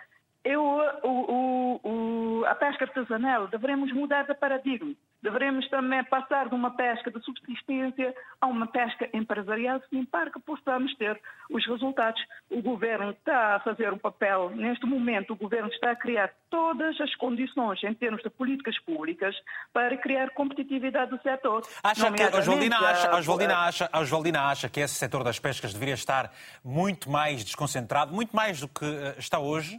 [0.45, 0.63] eu,
[1.03, 4.95] o, o, a pesca artesanal devemos mudar de paradigma.
[5.23, 10.41] Devemos também passar de uma pesca de subsistência a uma pesca empresarial, sim, para que
[10.41, 12.23] possamos ter os resultados.
[12.51, 16.99] O governo está a fazer um papel, neste momento, o governo está a criar todas
[17.03, 19.37] as condições em termos de políticas públicas
[19.75, 21.67] para criar competitividade do setor.
[21.83, 25.95] Acha que a Oswaldina acha, Oswaldina, acha, Oswaldina acha que esse setor das pescas deveria
[25.95, 26.33] estar
[26.65, 29.79] muito mais desconcentrado, muito mais do que eh, está hoje?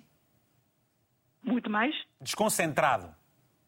[1.43, 1.95] Muito mais?
[2.19, 3.13] Desconcentrado.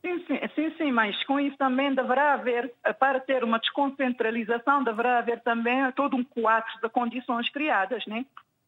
[0.02, 5.20] Sim, sim, sim, sim, mas com isso também deverá haver, para ter uma desconcentralização, deverá
[5.20, 8.26] haver também todo um quadro de condições criadas, né?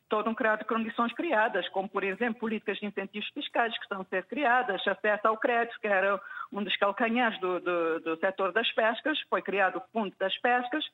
[0.09, 4.01] todo um quadro de condições criadas, como, por exemplo, políticas de incentivos fiscais que estão
[4.01, 6.19] a ser criadas, acesso ao crédito, que era
[6.51, 10.85] um dos calcanhares do, do, do setor das pescas, foi criado o Fundo das Pescas.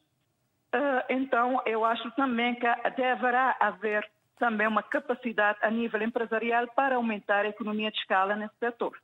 [0.74, 4.10] Uh, então, eu acho também que deverá haver
[4.42, 8.98] também uma capacidade a nível empresarial para aumentar a economia de escala nesse setor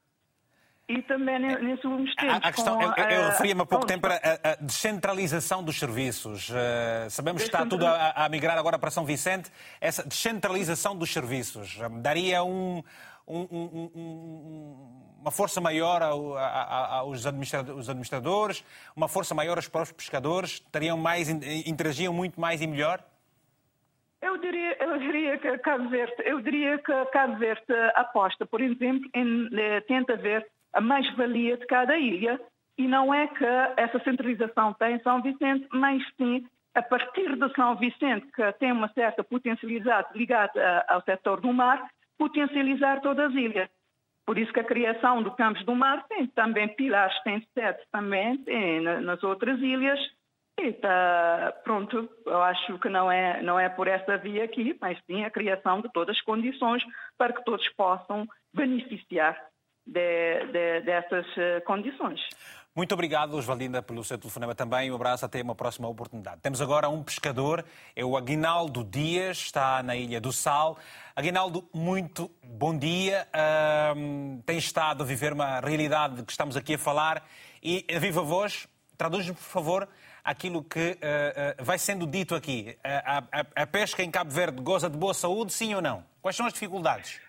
[0.90, 2.40] e também nesses últimos tempos.
[2.42, 6.50] A, a questão, eu, eu referia-me há pouco tempo a, a, descentralização dos serviços.
[6.50, 9.52] Uh, sabemos que está tudo a, a, migrar agora para São Vicente.
[9.80, 12.82] Essa descentralização dos serviços eh, daria um,
[13.28, 13.38] um,
[13.96, 18.64] um, uma força maior aos administradores,
[18.96, 20.62] uma força maior aos próprios pescadores?
[20.72, 23.04] Teriam mais, interagiam muito mais e melhor?
[24.28, 27.64] Eu diria, eu diria que Cabo Verde, eu diria que Cabo Verde
[27.96, 32.38] aposta, por exemplo, em, eh, tenta ver a mais-valia de cada ilha
[32.78, 33.46] e não é que
[33.78, 38.90] essa centralização tem São Vicente, mas sim a partir de São Vicente, que tem uma
[38.90, 41.88] certa potencialidade ligada ao setor do mar,
[42.18, 43.70] potencializar todas as ilhas.
[44.26, 48.38] Por isso que a criação do Campos do Mar tem também pilares, tem sede também
[48.40, 49.98] tem nas outras ilhas.
[50.60, 55.24] Está pronto, eu acho que não é, não é por essa via aqui, mas sim
[55.24, 56.84] a criação de todas as condições
[57.16, 59.40] para que todos possam beneficiar
[59.86, 62.20] de, de, dessas eh, condições.
[62.76, 64.92] Muito obrigado, Osvaldina, pelo seu telefonema também.
[64.92, 66.42] Um abraço, até uma próxima oportunidade.
[66.42, 67.66] Temos agora um pescador,
[67.96, 70.78] é o Aguinaldo Dias, está na Ilha do Sal.
[71.16, 73.28] Aguinaldo, muito bom dia.
[73.96, 77.24] Um, tem estado a viver uma realidade que estamos aqui a falar
[77.64, 79.90] e, a viva voz, traduz-me, por favor,
[80.28, 82.78] aquilo que uh, uh, vai sendo dito aqui.
[82.84, 86.04] A, a, a pesca em Cabo Verde goza de boa saúde, sim ou não?
[86.22, 87.22] Quais são as dificuldades?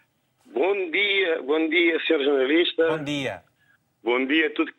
[0.47, 2.89] Bom dia, bom dia, senhor jornalista.
[2.89, 3.45] Bom dia.
[4.03, 4.73] Bom dia, tudo.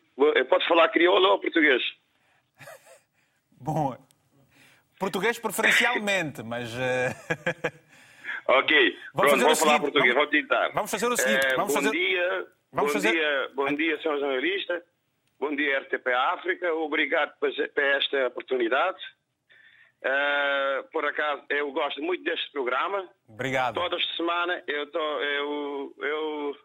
[0.50, 1.82] Pode falar crioulo ou português?
[3.58, 3.96] Bom,
[4.98, 6.70] português preferencialmente, mas.
[6.74, 7.14] Uh...
[8.48, 10.68] ok, vamos Pronto, vou falar seguinte, português, vamos, vou tentar.
[10.74, 11.46] Vamos fazer o seguinte.
[11.56, 11.90] Vamos bom fazer...
[11.90, 13.12] dia, vamos bom fazer...
[13.12, 14.82] dia, bom dia, senhor jornalista.
[15.40, 16.74] Bom dia, RTP África.
[16.74, 18.98] Obrigado por esta oportunidade.
[20.02, 23.08] Uh, por acaso, eu gosto muito deste programa.
[23.26, 23.76] Obrigado.
[23.76, 26.56] Todas as semanas eu, tô, eu, eu,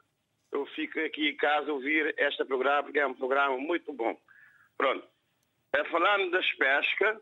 [0.51, 4.13] eu fico aqui em casa a ouvir este programa, porque é um programa muito bom.
[4.77, 5.07] Pronto.
[5.73, 7.17] É, falando das pescas,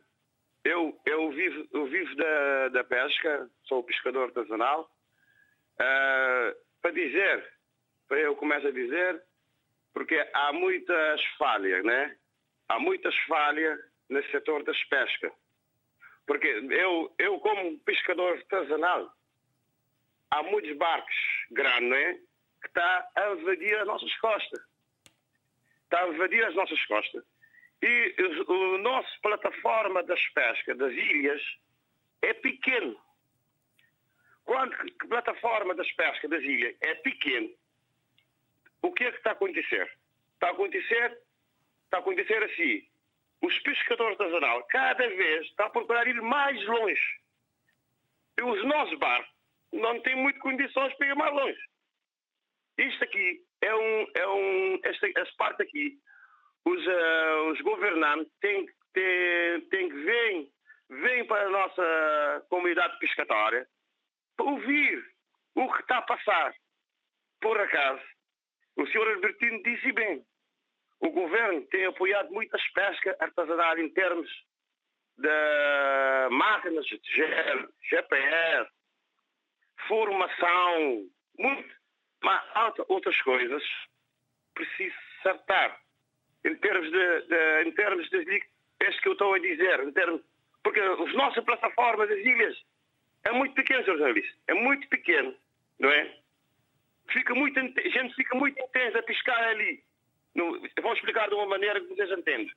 [0.64, 4.90] eu, eu vivo, eu vivo da, da pesca, sou pescador artesanal.
[5.76, 7.48] Uh, para dizer,
[8.08, 9.22] para eu começo a dizer,
[9.94, 12.16] porque há muitas falhas, né?
[12.68, 13.80] Há muitas falhas
[14.10, 15.32] nesse setor das pescas
[16.26, 19.14] porque eu, eu como pescador artesanal,
[20.32, 21.16] há muitos barcos
[21.52, 22.14] grandes, não é?
[22.62, 24.62] Que está a invadir as nossas costas.
[25.84, 27.24] Está a invadir as nossas costas.
[27.82, 28.16] E
[28.48, 31.42] o, nosso plataforma das pescas, das ilhas,
[32.22, 32.98] é pequeno.
[34.46, 37.50] Quando a plataforma das pescas das ilhas é pequeno,
[38.84, 39.92] o que é que está a acontecer?
[40.36, 41.18] Está a acontecer,
[41.86, 42.86] está a acontecer assim
[43.44, 47.20] os pescadores artesanais cada vez estão a procurar ir mais longe.
[48.40, 49.30] E os nossos barcos
[49.74, 51.60] não têm muito condições para ir mais longe.
[52.78, 54.08] Isto aqui é um.
[54.16, 56.00] É um esta, esta parte aqui,
[56.66, 60.50] os, uh, os governantes têm, têm, têm que vir,
[60.90, 63.68] vir para a nossa comunidade pescatória
[64.38, 65.06] para ouvir
[65.56, 66.56] o que está a passar.
[67.42, 68.02] Por acaso,
[68.76, 70.26] o senhor Albertino disse bem,
[71.00, 74.30] o governo tem apoiado muito as pescas artesanais em termos
[75.18, 77.00] de máquinas de
[77.84, 78.70] GPS,
[79.88, 81.08] formação,
[81.38, 81.76] muito,
[82.24, 82.42] mas
[82.88, 83.64] outras coisas
[84.54, 85.80] preciso acertar
[86.46, 88.44] em termos de, de em termos de
[88.82, 90.22] este que eu estou a dizer, em termos,
[90.64, 92.58] porque as nossas plataformas das ilhas
[93.24, 93.98] é muito pequeno, Sr.
[93.98, 95.36] Jornalista, é muito pequeno,
[95.80, 96.18] não é?
[97.12, 99.84] Fica muito, a gente fica muito intensa a piscar ali.
[100.36, 102.52] No, vou explicar de uma maneira que vocês entendem.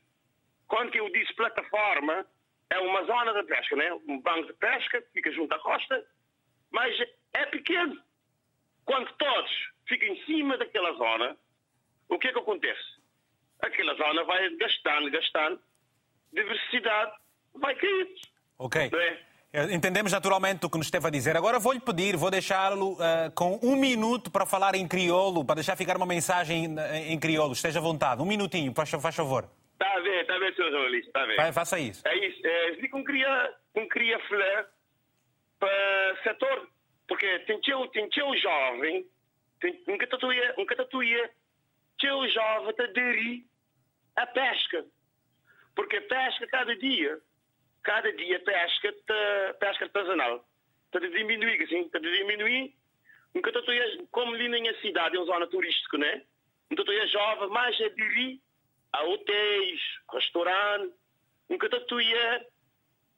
[0.67, 2.27] Quando eu disse plataforma,
[2.71, 3.93] é uma zona de pesca, né?
[4.09, 6.05] um banco de pesca, fica junto à costa,
[6.71, 6.99] mas
[7.35, 8.01] é pequeno.
[8.85, 9.51] Quando todos
[9.87, 11.37] ficam em cima daquela zona,
[12.09, 12.97] o que é que acontece?
[13.61, 15.61] aquela zona vai gastando, gastando,
[16.33, 17.13] diversidade
[17.55, 18.15] vai cair.
[18.59, 18.91] Ok.
[18.93, 19.27] É?
[19.73, 21.35] Entendemos naturalmente o que nos esteve a dizer.
[21.35, 25.77] Agora vou-lhe pedir, vou deixá-lo uh, com um minuto para falar em crioulo, para deixar
[25.77, 27.55] ficar uma mensagem em, em crioulo.
[27.55, 28.21] Esteja à vontade.
[28.21, 29.49] Um minutinho, faz, faz favor.
[29.73, 30.71] Está a ver, está a ver, Sr.
[30.71, 31.37] jornalista, está a ver.
[31.37, 32.07] Vai, faça isso.
[32.07, 32.47] É isso.
[32.47, 34.66] É, eu queria, não queria falar
[35.59, 36.69] para o setor,
[37.09, 39.07] porque tem teu, tem teu jovem,
[39.61, 41.31] tem, nunca tatuia, nunca tatuia,
[41.99, 43.45] teu jovem te aderir
[44.16, 44.85] à pesca.
[45.75, 47.19] Porque pesca cada dia,
[47.87, 50.44] cada dia pesca, te, pesca artesanal,
[50.87, 52.75] está a diminuir, assim, está a diminuir.
[53.33, 56.25] Nunca tatuia, como ali na minha cidade, é uma zona turística, né?
[56.68, 58.40] Nunca tatuia jovem, mais aderir
[58.92, 59.81] a hotéis,
[60.12, 60.99] restaurantes,
[61.49, 62.46] nunca tatuia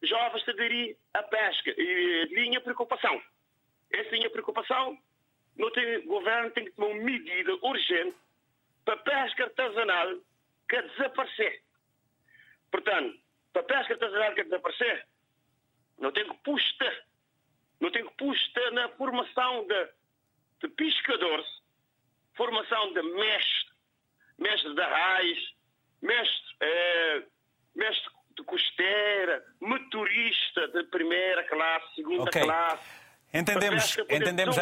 [0.02, 1.74] jovens te aderir à pesca.
[1.74, 3.22] E a minha preocupação,
[3.90, 4.98] essa minha preocupação,
[5.56, 8.16] não tem, o governo tem que tomar uma medida urgente
[8.84, 10.18] para a pesca artesanal
[10.68, 11.62] que desaparecer.
[12.70, 13.18] Portanto,
[13.52, 15.06] para a pesca artesanal que desaparecer,
[15.98, 17.04] não tem que puxar,
[17.80, 19.88] não tem que puxar na formação de,
[20.60, 21.46] de pescadores,
[22.36, 23.72] formação de mestre,
[24.38, 25.38] mestre da raiz,
[26.00, 27.22] mestre, é,
[27.74, 32.42] mestre de costeira, motorista de primeira classe, segunda okay.
[32.42, 33.08] classe.
[33.34, 34.56] Entendemos, entendemos.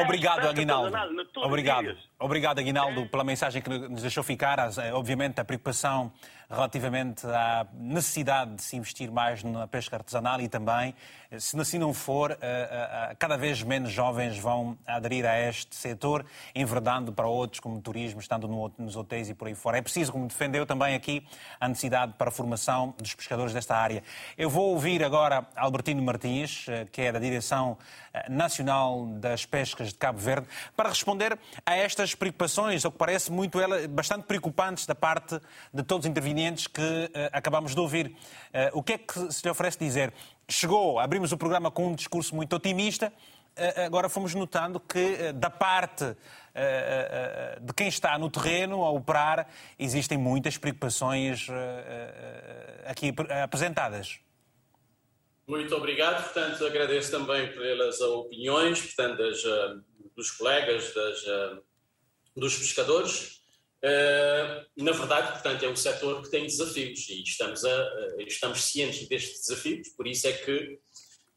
[0.00, 0.96] Obrigado, Aguinaldo.
[1.36, 1.96] Obrigado.
[2.18, 4.58] Obrigado, Aguinaldo, pela mensagem que nos deixou ficar.
[4.58, 6.12] Eh, obviamente, a preocupação
[6.52, 10.94] relativamente à necessidade de se investir mais na pesca artesanal e também,
[11.38, 16.26] se assim não for, eh, eh, cada vez menos jovens vão aderir a este setor,
[16.54, 19.78] enverdando para outros, como turismo, estando nos hotéis e por aí fora.
[19.78, 21.26] É preciso, como defendeu também aqui,
[21.58, 24.02] a necessidade para a formação dos pescadores desta área.
[24.36, 27.78] Eu vou ouvir agora Albertino Martins, que é da Direção
[28.28, 33.58] Nacional das Pescas de Cabo Verde, para responder a estas preocupações, ou que parece muito
[33.88, 35.40] bastante preocupantes da parte
[35.72, 38.06] de todos os intervenientes que uh, acabamos de ouvir.
[38.06, 40.12] Uh, o que é que se lhe oferece dizer?
[40.48, 45.50] Chegou, abrimos o programa com um discurso muito otimista, uh, agora fomos notando que da
[45.50, 46.16] parte
[47.62, 51.46] de quem está no terreno a operar existem muitas preocupações
[52.84, 53.10] aqui
[53.42, 54.20] apresentadas.
[55.46, 59.42] Muito obrigado, portanto agradeço também pelas opiniões, portanto, das,
[60.14, 61.24] dos colegas, das,
[62.36, 63.41] dos pescadores.
[63.84, 69.08] Uh, na verdade, portanto, é um setor que tem desafios e estamos, a, estamos cientes
[69.08, 70.78] destes desafios, por isso é que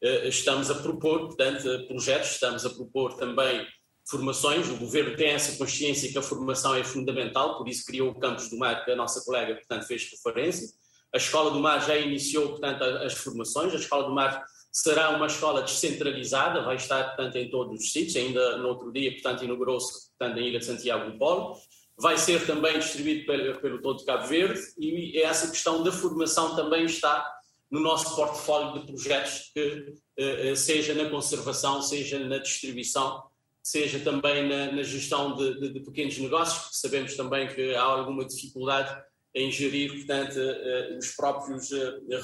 [0.03, 3.65] uh, estamos a propor, portanto, projetos, estamos a propor também
[4.07, 4.69] formações.
[4.69, 8.47] O governo tem essa consciência que a formação é fundamental, por isso criou o Campus
[8.49, 10.67] do Mar, que a nossa colega, portanto, fez referência.
[11.11, 13.73] A Escola do Mar já iniciou, portanto, as formações.
[13.73, 18.17] A Escola do Mar será uma escola descentralizada, vai estar, portanto, em todos os sítios.
[18.17, 21.57] Ainda no outro dia, portanto, inaugurou-se, portanto, na Ilha de Santiago do Polo
[21.97, 26.85] vai ser também distribuído pelo, pelo todo Cabo Verde e essa questão da formação também
[26.85, 27.33] está
[27.71, 33.23] no nosso portfólio de projetos, que uh, seja na conservação, seja na distribuição,
[33.63, 37.81] seja também na, na gestão de, de, de, pequenos negócios, porque sabemos também que há
[37.81, 38.95] alguma dificuldade
[39.33, 41.69] em gerir, portanto, uh, os próprios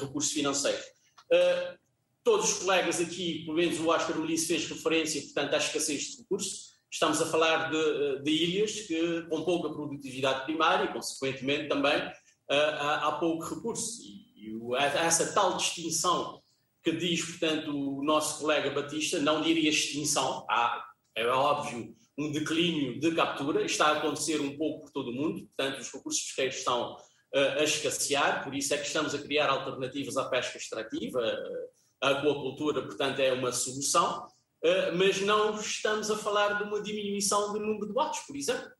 [0.00, 0.84] recursos financeiros.
[2.22, 6.18] todos os colegas aqui, pelo menos o Oscar Melisse fez referência, portanto, à escassez de
[6.18, 12.12] recursos, Estamos a falar de, de ilhas que, com pouca produtividade primária e, consequentemente, também
[12.48, 14.02] há, há pouco recurso.
[14.02, 16.42] E, e essa tal distinção
[16.82, 22.98] que diz, portanto, o nosso colega Batista, não diria extinção, há, é óbvio, um declínio
[23.00, 26.56] de captura, está a acontecer um pouco por todo o mundo, portanto, os recursos pesqueiros
[26.56, 31.20] estão uh, a escassear, por isso é que estamos a criar alternativas à pesca extrativa,
[32.02, 34.26] a aquacultura, portanto, é uma solução.
[34.62, 38.70] Eh, mas não estamos a falar de uma diminuição do número de botes, por exemplo.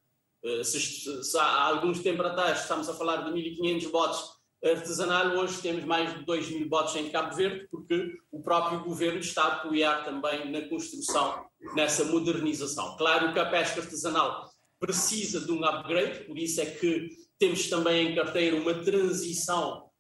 [0.45, 4.21] Eh, se, se há alguns tempo atrás estamos a falar de 1.500 botes
[4.65, 9.19] artesanal, hoje temos mais de 2 mil botes em Cabo Verde, porque o próprio governo
[9.19, 12.97] está a apoiar também na construção, nessa modernização.
[12.97, 18.13] Claro que a pesca artesanal precisa de um upgrade, por isso é que temos também
[18.13, 19.91] em carteira uma transição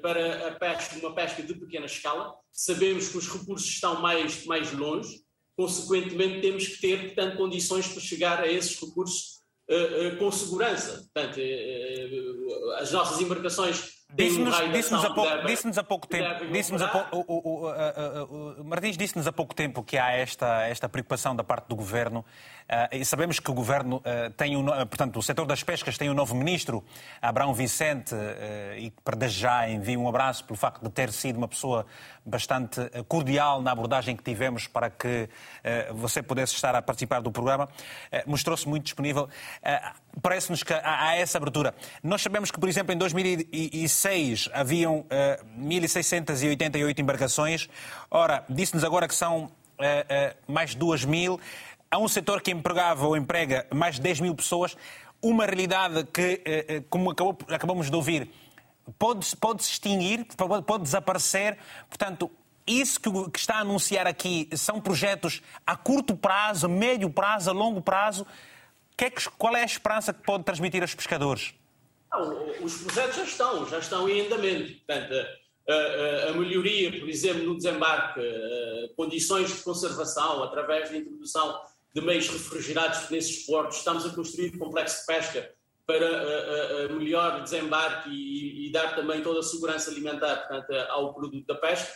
[0.00, 4.72] para a pesca, uma pesca de pequena escala, sabemos que os recursos estão mais, mais
[4.72, 5.20] longe,
[5.56, 9.34] consequentemente temos que ter, portanto, condições para chegar a esses recursos
[10.18, 11.08] com segurança.
[11.12, 11.40] Portanto,
[12.78, 17.24] as nossas embarcações Disse-nos disse a, pouco, disse há pouco tempo, disse-nos a pouco, o,
[17.26, 21.66] o, o, o, Martins disse-nos há pouco tempo que há esta, esta preocupação da parte
[21.66, 22.24] do governo
[22.92, 26.14] e sabemos que o governo uh, tem um, portanto, o setor das pescas tem um
[26.14, 26.82] novo ministro,
[27.20, 28.14] Abraão Vicente,
[28.78, 31.86] e para já envio um abraço pelo facto de ter sido uma pessoa
[32.24, 35.28] bastante cordial na abordagem que tivemos para que
[35.94, 37.68] você pudesse estar a participar do programa.
[38.26, 39.28] Mostrou-se muito disponível.
[40.22, 41.74] Parece-nos que há, essa abertura.
[42.02, 47.68] Nós sabemos que, por exemplo, em 2006 2006 haviam uh, eh, 1.688 embarcações.
[48.10, 49.50] Ora, disse-nos agora que são
[50.46, 51.40] mais de 2 mil.
[51.90, 54.76] Há um setor que empregava ou emprega mais de 10 mil pessoas.
[55.22, 56.42] Uma realidade que,
[56.90, 58.30] como acabou, acabamos de ouvir,
[58.98, 61.56] pode, pode se extinguir, pode, pode desaparecer.
[61.88, 62.30] Portanto,
[62.66, 67.50] isso que, que está a anunciar aqui são projetos a curto prazo, a médio prazo,
[67.50, 68.26] a longo prazo.
[68.96, 71.54] Que é que, qual é a esperança que pode transmitir aos pescadores?
[72.12, 74.72] Não, os projetos já estão, já estão em andamento.
[74.86, 75.12] Portanto,
[75.68, 78.20] a, a, a melhoria, por exemplo, no desembarque,
[78.96, 81.60] condições de conservação, através da introdução
[81.94, 85.54] de meios refrigerados nesses portos, estamos a construir complexo de pesca
[85.86, 91.54] para melhor desembarque e, e, dar também toda a segurança alimentar portanto, ao produto da
[91.56, 91.92] pesca.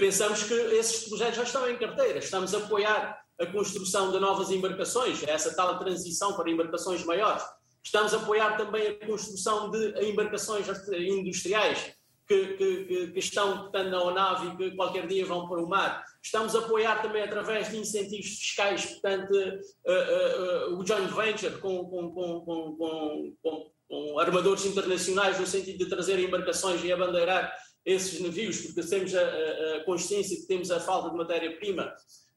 [0.00, 2.18] Pensamos que esses projetos já estão em carteira.
[2.18, 7.42] Estamos a apoiar a construção de novas embarcações, essa tal transição para embarcações maiores
[7.84, 11.94] Estamos a apoiar também a construção de embarcações industriais
[12.26, 16.04] que, que, que estão portanto, na ONAV e que qualquer dia vão para o mar.
[16.22, 21.58] Estamos a apoiar também através de incentivos fiscais, portanto, uh, uh, uh, o joint venture
[21.58, 23.72] com, com, com, com,
[24.18, 27.54] armadores internacionais no sentido de trazer embarcações e abandeirar
[27.84, 31.92] esses navios, porque temos a, a consciência que temos a falta de matéria-prima.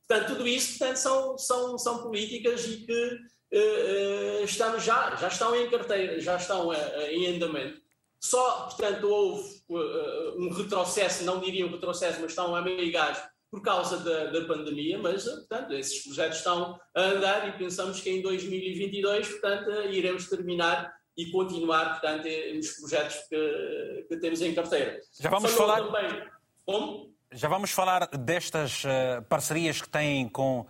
[0.06, 3.20] Portanto, tudo isso portanto, são, são, são políticas e que
[4.44, 7.85] estão já, já estão em carteira, já estão em andamento.
[8.26, 12.52] Só, portanto, houve um retrocesso, não diria um retrocesso, mas estão
[12.92, 18.02] gás por causa da, da, pandemia, mas, portanto, esses projetos estão a andar e pensamos
[18.02, 24.56] que em 2022, portanto, iremos terminar e continuar, portanto, nos projetos que, que temos em
[24.56, 25.00] carteira.
[25.20, 25.84] Já vamos falar...
[25.84, 26.24] Também,
[26.66, 27.16] como?
[27.32, 28.82] Já vamos falar destas
[29.30, 30.66] parcerias que têm com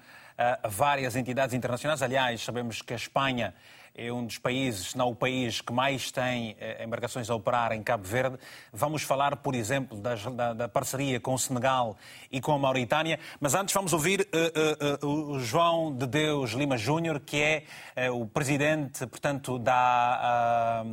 [0.69, 2.01] várias entidades internacionais.
[2.01, 3.55] Aliás, sabemos que a Espanha
[3.95, 7.71] é um dos países, se não o país que mais tem eh, embarcações a operar
[7.71, 8.37] em Cabo Verde.
[8.73, 11.95] Vamos falar, por exemplo, da, da, parceria com o Senegal
[12.29, 13.17] e com a Mauritânia.
[13.39, 18.11] Mas antes vamos ouvir uh, uh, uh, o João de Deus Lima Júnior, que é
[18.11, 20.83] o presidente, portanto, da,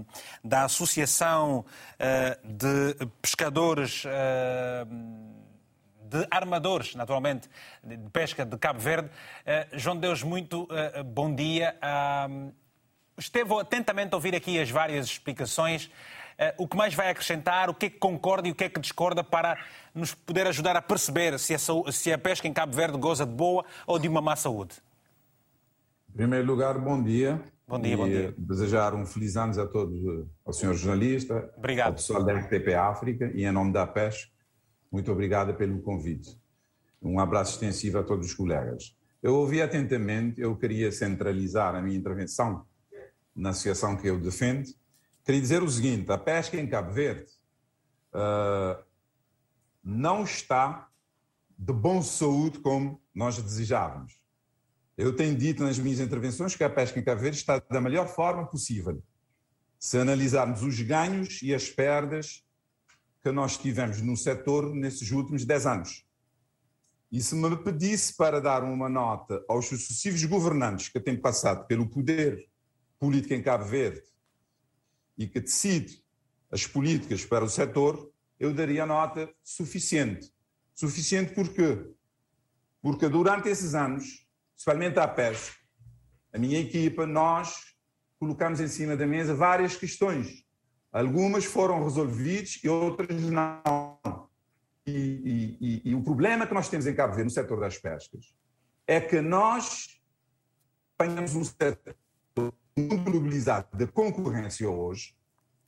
[0.44, 1.64] da Associação
[2.44, 4.04] de Pescadores
[6.12, 7.48] de armadores, naturalmente,
[7.82, 9.08] de pesca de Cabo Verde.
[9.08, 11.74] Uh, João Deus, muito uh, bom dia.
[11.82, 12.52] Uh,
[13.18, 15.90] esteve atentamente a ouvir aqui as várias explicações.
[16.58, 18.80] o que mais vai acrescentar, o que é que concorda e o que é que
[18.80, 19.56] discorda para
[19.94, 23.32] nos poder ajudar a perceber se a, se a pesca em Cabo Verde goza de
[23.32, 24.74] boa ou de uma má saúde?
[26.10, 27.40] Em primeiro lugar, bom dia.
[27.66, 28.34] Bom dia, bom dia.
[28.36, 31.88] Desejar um feliz ano a todos, ao senhor jornalista, Obrigado.
[31.88, 34.30] ao pessoal da RTP África e em nome da PESC,
[34.90, 36.38] muito obrigada pelo convite.
[37.00, 38.94] Um abraço extensivo a todos os colegas.
[39.22, 42.66] Eu ouvi atentamente, eu queria centralizar a minha intervenção
[43.34, 44.72] na associação que eu defendo.
[45.24, 47.30] Queria dizer o seguinte: a pesca em Cabo Verde
[48.12, 48.82] uh,
[49.82, 50.88] não está
[51.58, 54.20] de boa saúde como nós desejávamos.
[54.96, 58.08] Eu tenho dito nas minhas intervenções que a pesca em Cabo Verde está da melhor
[58.08, 59.02] forma possível.
[59.78, 62.44] Se analisarmos os ganhos e as perdas
[63.22, 66.04] que nós tivemos no setor nesses últimos 10 anos.
[67.10, 71.88] E se me pedisse para dar uma nota aos sucessivos governantes que têm passado pelo
[71.88, 72.48] poder
[73.02, 74.00] político em Cabo Verde
[75.18, 76.00] e que decide
[76.52, 80.32] as políticas para o setor, eu daria nota suficiente.
[80.72, 81.84] Suficiente porquê?
[82.80, 84.24] Porque durante esses anos,
[84.56, 85.56] especialmente à pesca,
[86.32, 87.74] a minha equipa, nós
[88.20, 90.46] colocamos em cima da mesa várias questões
[90.92, 94.28] Algumas foram resolvidas e outras não.
[94.86, 97.78] E, e, e, e, o problema que nós temos em Cabo Verde no setor das
[97.78, 98.34] pescas
[98.86, 100.02] é que nós
[100.94, 101.96] apanhamos um setor
[102.76, 105.14] muito globalizado de concorrência hoje,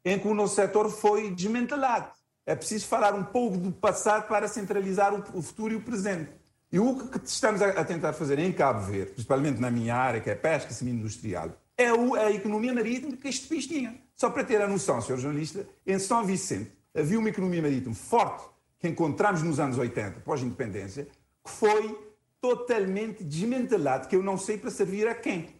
[0.05, 2.11] em que o nosso setor foi desmantelado.
[2.47, 6.31] É preciso falar um pouco do passado para centralizar o, futuro e o presente.
[6.71, 10.29] E o que estamos a, tentar fazer em Cabo Verde, principalmente na minha área, que
[10.29, 13.95] é pesca semi-industrial, é a economia marítima que este país tinha.
[14.15, 15.17] Só para ter a noção, Sr.
[15.17, 18.45] jornalista, em São Vicente havia uma economia marítima forte
[18.79, 21.09] que encontramos nos anos 80, pós-independência,
[21.45, 21.99] que foi
[22.41, 25.54] totalmente desmantelado, que eu não sei para servir a quem.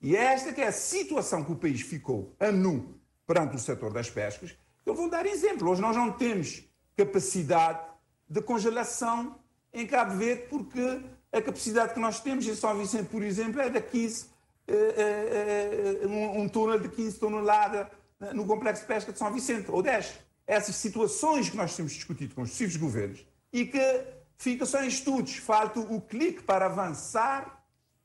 [0.00, 2.94] E é esta que é a situação que o país ficou a nu
[3.26, 4.56] perante o setor das pescas.
[4.86, 5.68] Eu vou dar exemplo.
[5.70, 6.64] Hoje nós não temos
[6.96, 7.80] capacidade
[8.28, 9.38] de congelação
[9.72, 11.00] em Cabo Verde, porque
[11.32, 14.26] a capacidade que nós temos em São Vicente, por exemplo, é de 15,
[14.66, 17.86] é, é, é, um, um túnel de 15 toneladas
[18.34, 20.18] no complexo de pesca de São Vicente, ou 10.
[20.46, 24.04] Essas situações que nós temos discutido com os sucessivos governos e que
[24.36, 27.59] fica só em estudos, falta o clique para avançar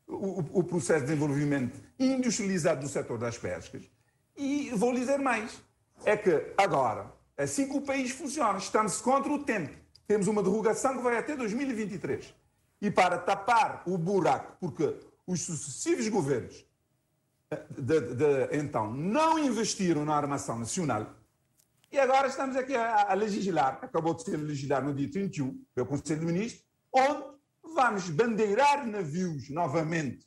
[0.08, 3.84] o, o, processo de desenvolvimento industrializado do setor das pescas.
[4.38, 5.62] E vou lhe dizer mais,
[6.04, 9.74] é que agora, assim que o país funciona, estamos contra o tempo,
[10.08, 12.34] temos uma derrogação que vai até 2023.
[12.82, 14.96] E para tapar o buraco, porque
[15.26, 16.66] os sucessivos governos
[17.72, 21.16] de, de, então não investiram na armação nacional,
[21.92, 25.88] e agora estamos aqui a, a legislar, acabou de ser legislado no dia 31, pelo
[25.88, 27.35] Conselho de Ministros, onde
[27.76, 30.26] vamos bandeirar navios novamente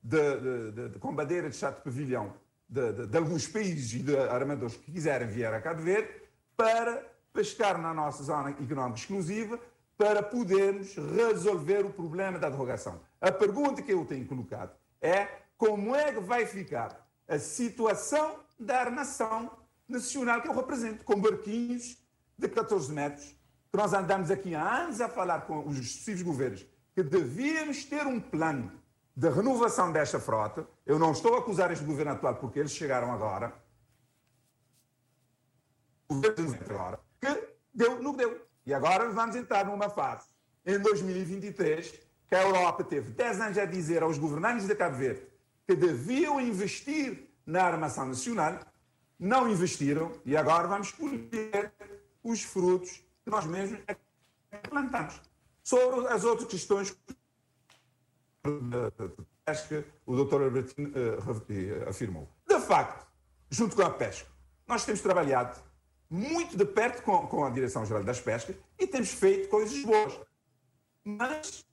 [0.00, 2.32] de, de, de, com bandeira de chato pavilhão
[2.68, 6.08] de, de, alguns países e de armadores que quiserem vir a Cabo Verde
[6.56, 9.58] para pescar na nossa zona económica exclusiva
[9.98, 13.00] para podermos resolver o problema da derrogação.
[13.20, 15.26] A pergunta que eu tenho colocado é
[15.56, 19.50] como é que vai ficar a situação da armação
[19.88, 21.98] nacional que eu represento, com barquinhos
[22.38, 23.24] de 14 metros,
[23.70, 28.06] que nós andamos aqui há anos a falar com os sucessivos governos que devíamos ter
[28.06, 28.72] um plano
[29.16, 30.66] de renovação desta frota.
[30.86, 33.52] Eu não estou a acusar este governo atual porque eles chegaram agora.
[36.08, 38.46] O governo agora, que deu que deu.
[38.66, 40.26] E agora vamos entrar numa fase,
[40.64, 45.26] em 2023, que a Europa teve 10 anos a dizer aos governantes de Cabo Verde
[45.66, 48.60] que deviam investir na armação nacional,
[49.18, 51.72] não investiram e agora vamos colher
[52.22, 53.80] os frutos que nós mesmos
[54.68, 55.20] plantamos.
[55.64, 56.94] Sobre as outras questões
[59.68, 60.42] que o Dr.
[60.42, 62.28] Albertino uh, afirmou.
[62.46, 63.06] De facto,
[63.50, 64.28] junto com a pesca,
[64.66, 65.58] nós temos trabalhado
[66.10, 70.20] muito de perto com, com a Direção-Geral das Pescas e temos feito coisas boas.
[71.02, 71.64] Mas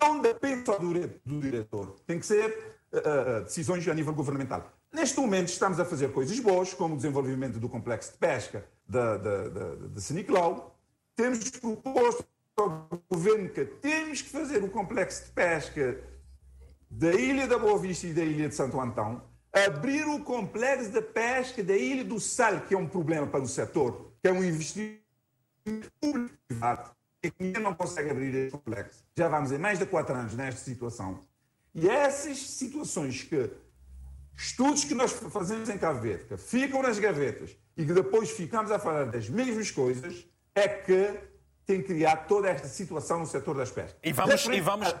[0.00, 0.92] não depende só do,
[1.24, 1.96] do diretor.
[2.06, 4.72] Tem que ser uh, decisões a nível governamental.
[4.92, 9.18] Neste momento estamos a fazer coisas boas, como o desenvolvimento do complexo de pesca de,
[9.18, 10.75] de, de, de Siniclau.
[11.16, 12.26] Temos proposto
[12.58, 15.98] ao governo que temos que fazer o complexo de pesca
[16.90, 21.00] da Ilha da Boa Vista e da Ilha de Santo Antão, abrir o complexo de
[21.00, 24.44] pesca da Ilha do Sal, que é um problema para o setor, que é um
[24.44, 25.00] investimento
[25.98, 26.90] público-privado,
[27.22, 29.02] que ninguém não consegue abrir esse complexo.
[29.16, 31.18] Já vamos em mais de quatro anos nesta situação.
[31.74, 33.50] E essas situações que,
[34.36, 38.70] estudos que nós fazemos em Cabo Verde, que ficam nas gavetas e que depois ficamos
[38.70, 40.26] a falar das mesmas coisas,
[40.56, 41.20] é que
[41.66, 43.96] tem criado toda esta situação no setor das pescas.
[44.00, 44.94] E vamos, e vamos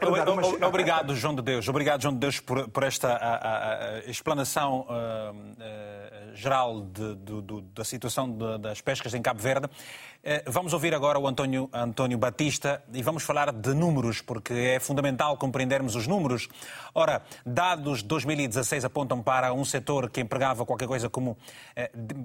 [0.66, 5.32] obrigado, João de Deus, obrigado, João de Deus, por, por esta a, a, explanação uh,
[5.32, 9.66] uh, geral de, de, de, da situação das pescas em Cabo Verde.
[9.66, 14.80] Uh, vamos ouvir agora o António, António Batista e vamos falar de números, porque é
[14.80, 16.48] fundamental compreendermos os números.
[16.92, 21.38] Ora, dados de 2016 apontam para um setor que empregava qualquer coisa como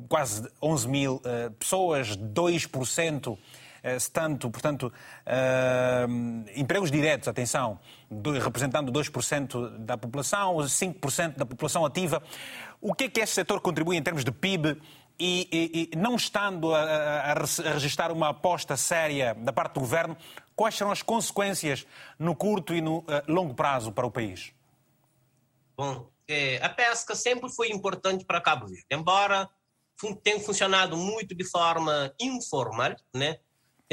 [0.09, 1.21] quase 11 mil
[1.59, 3.60] pessoas, 2% eh, se
[4.13, 4.93] tanto, portanto,
[5.25, 7.79] uh, empregos diretos, atenção,
[8.09, 12.21] do, representando 2% da população, 5% da população ativa.
[12.79, 14.79] O que é que este setor contribui em termos de PIB
[15.19, 19.79] e, e, e não estando a, a, a, registrar uma aposta séria da parte do
[19.79, 20.17] governo,
[20.55, 21.85] quais serão as consequências
[22.17, 24.53] no curto e no uh, longo prazo para o país?
[25.77, 29.49] Bom, é, a pesca sempre foi importante para Cabo Verde, embora
[30.23, 33.37] tenha funcionado muito de forma informal, né?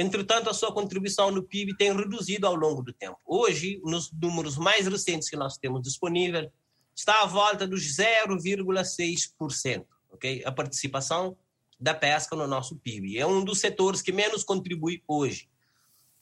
[0.00, 3.18] Entretanto, a sua contribuição no PIB tem reduzido ao longo do tempo.
[3.26, 6.48] Hoje, nos números mais recentes que nós temos disponível,
[6.94, 10.44] está à volta dos 0,6%, ok?
[10.46, 11.36] A participação
[11.80, 13.18] da pesca no nosso PIB.
[13.18, 15.48] É um dos setores que menos contribui hoje.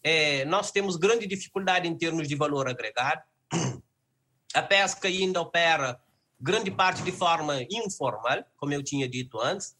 [0.02, 3.20] É, nós temos grande dificuldade em termos de valor agregado.
[4.54, 6.00] A pesca ainda opera
[6.40, 9.76] grande parte de forma informal, como eu tinha dito antes,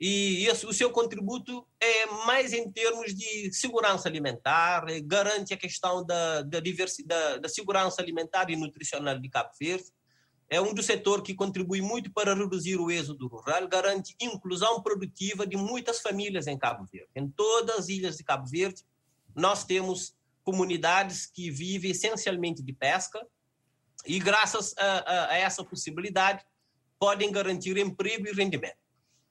[0.00, 5.58] e esse, o seu contributo é mais em termos de segurança alimentar, é, garante a
[5.58, 9.92] questão da, da, diversidade, da segurança alimentar e nutricional de Cabo Verde,
[10.48, 15.46] é um dos setores que contribui muito para reduzir o êxodo rural, garante inclusão produtiva
[15.46, 17.10] de muitas famílias em Cabo Verde.
[17.14, 18.82] Em todas as ilhas de Cabo Verde,
[19.36, 23.24] nós temos comunidades que vivem essencialmente de pesca
[24.06, 26.42] e, graças a, a, a essa possibilidade,
[26.98, 28.78] podem garantir emprego e rendimento.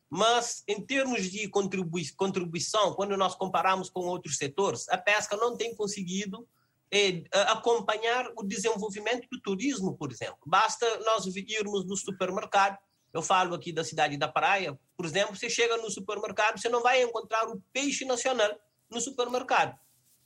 [0.09, 5.55] Mas, em termos de contribui contribuição, quando nós comparamos com outros setores, a pesca não
[5.55, 6.47] tem conseguido
[6.91, 10.39] eh, acompanhar o desenvolvimento do turismo, por exemplo.
[10.45, 12.77] Basta nós irmos no supermercado
[13.13, 16.81] Eu falo aqui da cidade da Praia, por exemplo, você chega no supermercado, você não
[16.81, 18.51] vai encontrar o peixe nacional
[18.89, 19.77] no supermercado.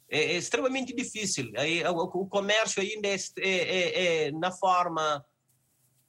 [0.09, 1.51] É, é extremamente difícil.
[1.57, 5.25] Aí, o, o comércio ainda é, é, é, é na forma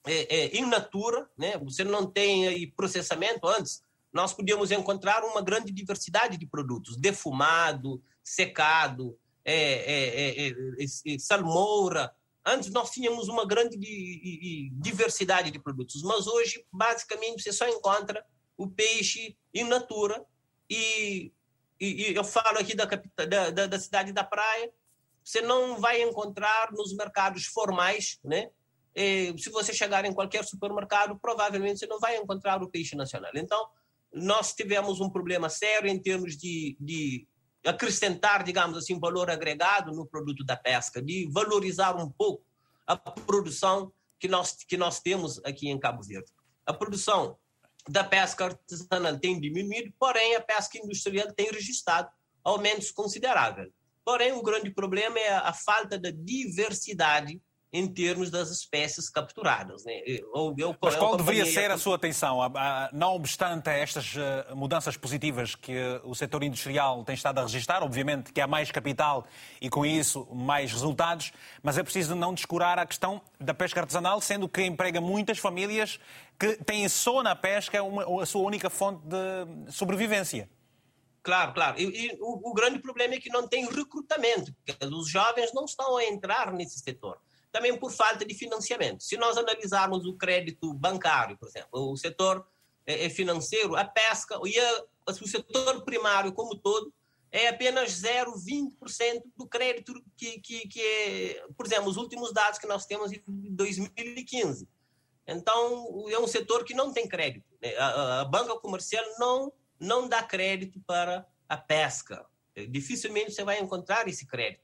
[0.07, 1.57] é, in natura, né?
[1.59, 3.83] Você não tem aí processamento antes.
[4.13, 9.19] Nós podíamos encontrar uma grande diversidade de produtos, defumado, secado,
[11.19, 12.15] salmoura,
[12.47, 13.79] Antes nós tínhamos uma grande
[14.73, 18.25] diversidade de produtos, mas hoje basicamente você só encontra
[18.57, 20.23] o peixe in natura
[20.69, 21.33] e,
[21.81, 24.71] e, e eu falo aqui da, da, da, da cidade da praia,
[25.25, 28.51] você não vai encontrar nos mercados formais, né?
[28.95, 33.33] E, se você chegar em qualquer supermercado, provavelmente você não vai encontrar o peixe nacional.
[33.35, 33.67] Então,
[34.13, 37.27] nós tivemos um problema sério em termos de, de
[37.65, 42.45] acrescentar, digamos assim, valor agregado no produto da pesca, de valorizar um pouco
[42.87, 46.31] a produção que nós, que nós temos aqui em Cabo Verde.
[46.65, 47.37] A produção
[47.89, 52.09] da pesca artesanal tem diminuído, porém a pesca industrial tem registrado
[52.43, 53.71] aumentos consideráveis.
[54.05, 57.41] Porém, o grande problema é a falta da diversidade
[57.75, 59.85] em termos das espécies capturadas.
[59.85, 60.01] Né?
[60.07, 62.39] Eu, eu, Mas qual deveria ser a sua atenção?
[62.93, 68.33] Não obstante estas eh, mudanças positivas que o setor industrial tem estado a registrar, obviamente
[68.33, 69.27] que há mais capital
[69.61, 71.33] e com isso mais resultados,
[71.65, 75.99] mas é preciso não descurar a questão da pesca artesanal, sendo que emprega muitas famílias
[76.39, 80.49] que têm só na pesca uma, a sua única fonte de sobrevivência.
[81.25, 81.81] Claro, claro.
[81.81, 84.55] E, e o, o, grande problema é que não tem recrutamento.
[84.93, 87.19] Os jovens não estão a entrar nesse setor
[87.55, 89.05] também por falta de financiamento.
[89.05, 92.45] Se nós analisarmos o crédito bancário, por exemplo, o setor
[92.85, 96.93] é, é financeiro, a pesca e a, o setor primário como todo
[97.31, 102.67] é apenas 0,20% do crédito que, que, que é, por exemplo, os últimos dados que
[102.67, 103.23] nós temos em
[103.55, 104.69] 2015.
[105.25, 107.47] Então, é um setor que não tem crédito.
[107.63, 107.73] Né?
[107.77, 112.27] A, a banca comercial não, não dá crédito para a pesca.
[112.69, 114.64] Dificilmente você vai encontrar esse crédito.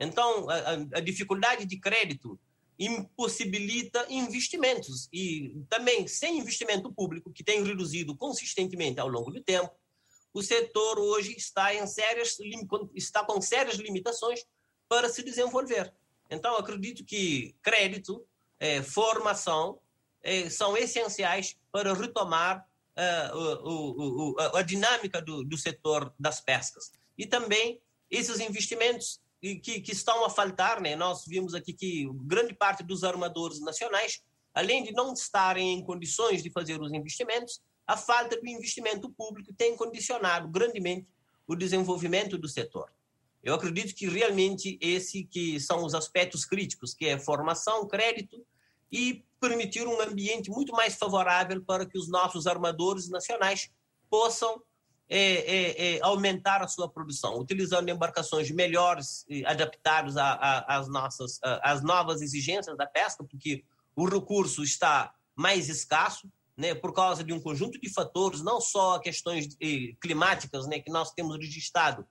[0.00, 2.40] Então, a, a dificuldade de crédito
[2.78, 5.06] impossibilita investimentos.
[5.12, 9.70] E também, sem investimento público, que tem reduzido consistentemente ao longo do tempo,
[10.32, 12.38] o setor hoje está, em sérias,
[12.94, 14.46] está com sérias limitações
[14.88, 15.92] para se desenvolver.
[16.30, 18.24] Então, acredito que crédito,
[18.58, 19.78] é, formação,
[20.22, 26.92] é, são essenciais para retomar é, o, o, a dinâmica do, do setor das pescas.
[27.18, 27.80] E também
[28.10, 30.94] esses investimentos que, que estão a faltar, né?
[30.94, 34.22] Nós vimos aqui que grande parte dos armadores nacionais,
[34.54, 39.52] além de não estarem em condições de fazer os investimentos, a falta do investimento público
[39.54, 41.08] tem condicionado grandemente
[41.46, 42.92] o desenvolvimento do setor.
[43.42, 48.44] Eu acredito que realmente esse que são os aspectos críticos, que é formação, crédito
[48.92, 53.70] e permitir um ambiente muito mais favorável para que os nossos armadores nacionais
[54.10, 54.62] possam
[55.12, 62.22] é, é, é, aumentar a sua produção, utilizando embarcações melhores, adaptadas às nossas às novas
[62.22, 63.64] exigências da pesca, porque
[63.96, 69.00] o recurso está mais escasso, né, por causa de um conjunto de fatores, não só
[69.00, 69.48] questões
[70.00, 72.06] climáticas, né, que nós temos registrado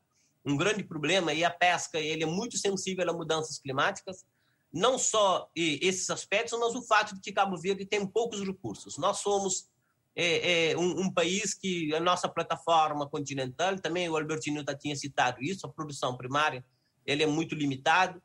[0.45, 4.26] um grande problema e a pesca ele é muito sensível a mudanças climáticas,
[4.74, 8.97] não só esses aspectos, mas o fato de que Cabo Verde tem poucos recursos.
[8.97, 9.70] Nós somos
[10.22, 14.95] é, é um, um, país que a nossa plataforma continental, também o Albertino já tinha
[14.95, 16.65] citado isso, a produção primária,
[17.05, 18.22] ele é muito limitado.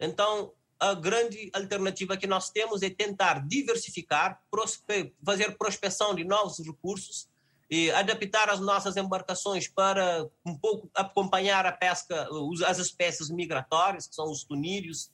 [0.00, 6.58] Então, a grande alternativa que nós temos é tentar diversificar, prospe fazer prospecção de novos
[6.58, 7.28] recursos
[7.70, 12.28] e adaptar as nossas embarcações para um pouco acompanhar a pesca,
[12.66, 15.12] as espécies migratórias, que são os tunírios,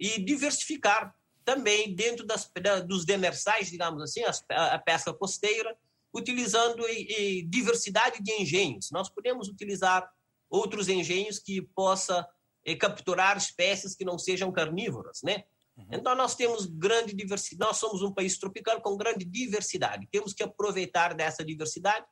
[0.00, 1.14] e diversificar
[1.46, 2.50] também dentro das,
[2.86, 4.20] dos demersais, digamos assim,
[4.50, 5.78] a, a pesca costeira,
[6.12, 8.90] utilizando e, e diversidade de engenhos.
[8.90, 10.10] Nós podemos utilizar
[10.50, 12.26] outros engenhos que possa
[12.64, 15.44] eh, capturar espécies que não sejam carnívoras, né?
[15.76, 15.86] Uhum.
[15.92, 20.08] Então nós temos grande diversidade, nós somos um país tropical com grande diversidade.
[20.10, 22.06] Temos que aproveitar dessa diversidade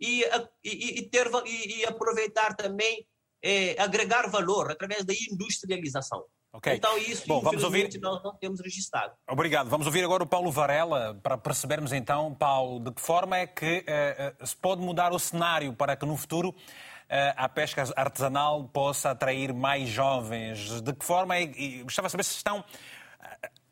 [0.00, 0.24] e,
[0.64, 3.06] e, e ter e, aproveitar também
[3.42, 6.24] eh, agregar valor através da industrialização.
[6.52, 6.74] Okay.
[6.74, 7.88] Então, isso, Bom, vamos ouvir...
[8.00, 9.14] nós não temos registrado.
[9.28, 9.70] Obrigado.
[9.70, 13.84] Vamos ouvir agora o Paulo Varela, para percebermos então, Paulo, de que forma é que
[14.40, 16.54] uh, se pode mudar o cenário para que no futuro uh,
[17.36, 20.80] a pesca artesanal possa atrair mais jovens.
[20.80, 21.42] De que forma é.
[21.42, 22.64] E gostava de saber se estão.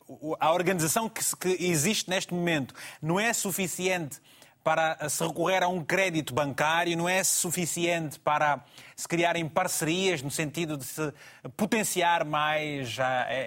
[0.09, 4.21] Uh, a organização que, que existe neste momento não é suficiente
[4.69, 8.63] para se recorrer a um crédito bancário, não é suficiente para
[8.95, 11.11] se criarem parcerias no sentido de se
[11.57, 12.99] potenciar mais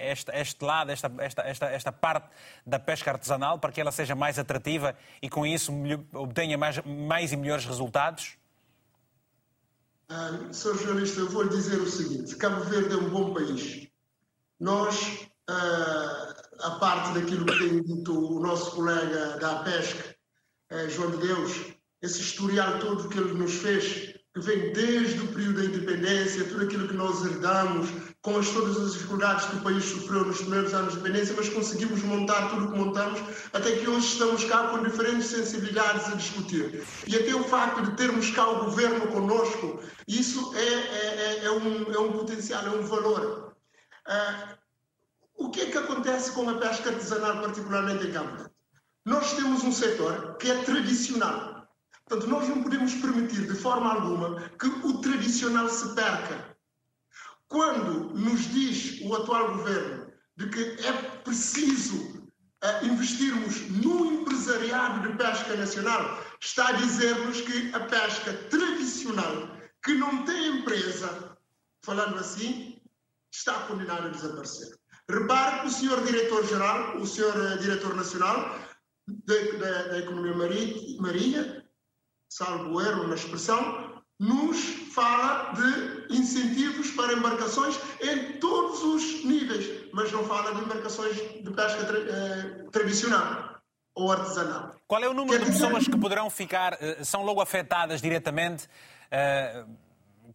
[0.01, 2.28] este, este lado, esta, esta, esta, esta parte
[2.65, 5.72] da pesca artesanal, para que ela seja mais atrativa e com isso
[6.11, 8.36] obtenha mais, mais e melhores resultados?
[10.09, 10.76] Uh, Sr.
[10.76, 13.88] jornalista, eu vou lhe dizer o seguinte: Cabo Verde é um bom país.
[14.59, 20.11] Nós, uh, a parte daquilo que tem dito o nosso colega da pesca,
[20.72, 21.51] uh, João de Deus,
[22.01, 26.63] esse historial todo que ele nos fez, que vem desde o período da independência, tudo
[26.63, 27.89] aquilo que nós herdamos,
[28.22, 31.49] com as, todas as dificuldades que o país sofreu nos primeiros anos de independência, mas
[31.49, 33.19] conseguimos montar tudo o que montamos,
[33.51, 36.84] até que hoje estamos cá com diferentes sensibilidades a discutir.
[37.07, 41.51] E até o facto de termos cá o governo conosco, isso é, é, é, é
[41.51, 43.53] um, é um potencial, é um valor.
[44.07, 44.61] Uh,
[45.36, 48.51] o que é que acontece com a pesca artesanal, particularmente em Verde?
[49.06, 51.52] Nós temos um setor que é tradicional,
[52.12, 56.58] Portanto, nós não podemos permitir de forma alguma que o tradicional se perca.
[57.47, 60.91] Quando nos diz o atual governo de que é
[61.24, 62.30] preciso
[62.62, 69.47] uh, investirmos no empresariado de pesca nacional, está a dizer-nos que a pesca tradicional,
[69.82, 71.38] que não tem empresa,
[71.82, 72.82] falando assim,
[73.32, 74.78] está condenada a desaparecer.
[75.10, 78.54] Repare que o senhor diretor-geral, o senhor uh, diretor nacional
[79.26, 80.36] da, da Economia
[80.99, 81.66] Marinha,
[82.30, 84.59] salvo erro na expressão, nos
[84.93, 91.51] fala de incentivos para embarcações em todos os níveis, mas não fala de embarcações de
[91.51, 93.62] pesca tra eh, tradicional
[93.95, 94.76] ou artesanal.
[94.88, 98.70] Qual é o número de pessoas que poderão ficar, eh, são logo afetadas diretamente?
[99.09, 99.66] Eh,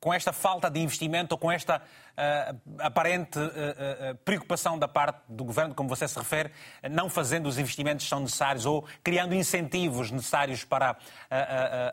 [0.00, 5.20] com esta falta de investimento ou com esta uh, aparente uh, uh, preocupação da parte
[5.28, 6.50] do governo, como você se refere,
[6.90, 10.96] não fazendo os investimentos que são necessários ou criando incentivos necessários para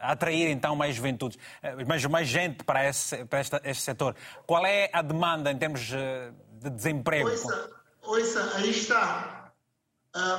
[0.02, 1.38] atrair então mais juventude,
[1.88, 4.16] mais, mais gente para, esse, para esta, este setor.
[4.46, 7.30] Qual é a demanda em termos de desemprego?
[7.30, 9.52] Ouça, ouça aí está.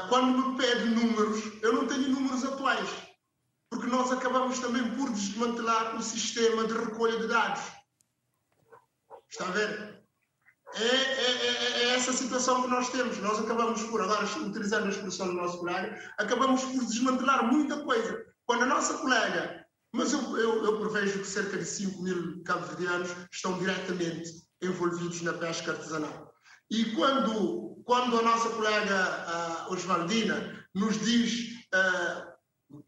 [0.09, 3.04] quando me pede números, eu não tenho números atuais
[3.75, 7.61] porque nós acabamos também por desmantelar o sistema de recolha de dados.
[9.29, 10.05] Está a ver?
[10.77, 13.19] É, é, é, é, essa situação que nós temos.
[13.19, 18.25] Nós acabamos por, agora utilizando a expressão do nosso colega, acabamos por desmantelar muita coisa.
[18.47, 23.11] Quando a nossa colega, mas eu, eu, eu prevejo que cerca de 5 mil cabo-verdianos
[23.33, 24.31] estão diretamente
[24.63, 26.33] envolvidos na pesca artesanal.
[26.71, 32.34] E quando, quando a nossa colega Oswaldina nos diz uh,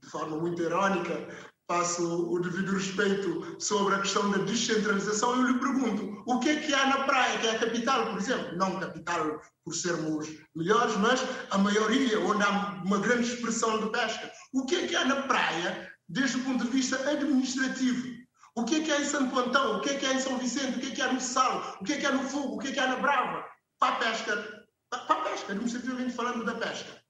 [0.01, 1.29] de forma muito irónica,
[1.69, 6.57] faço o devido respeito sobre a questão da descentralização, eu lhe pergunto, o que é
[6.57, 8.57] que há na praia, que é a capital, por exemplo?
[8.57, 11.21] Não capital por sermos melhores, mas
[11.51, 14.31] a maioria, onde há uma grande expressão de pesca.
[14.53, 18.17] O que é que há na praia, desde o ponto de vista administrativo?
[18.55, 19.77] O que é que há em Santo Antão?
[19.77, 20.79] O que é que há em São Vicente?
[20.79, 21.77] O que é que há no Sal?
[21.81, 22.55] O que é que há no Fogo?
[22.55, 23.45] O que é que há na Brava?
[23.79, 24.67] Para a pesca.
[24.89, 27.03] Para a pesca, administrativamente falando da pesca.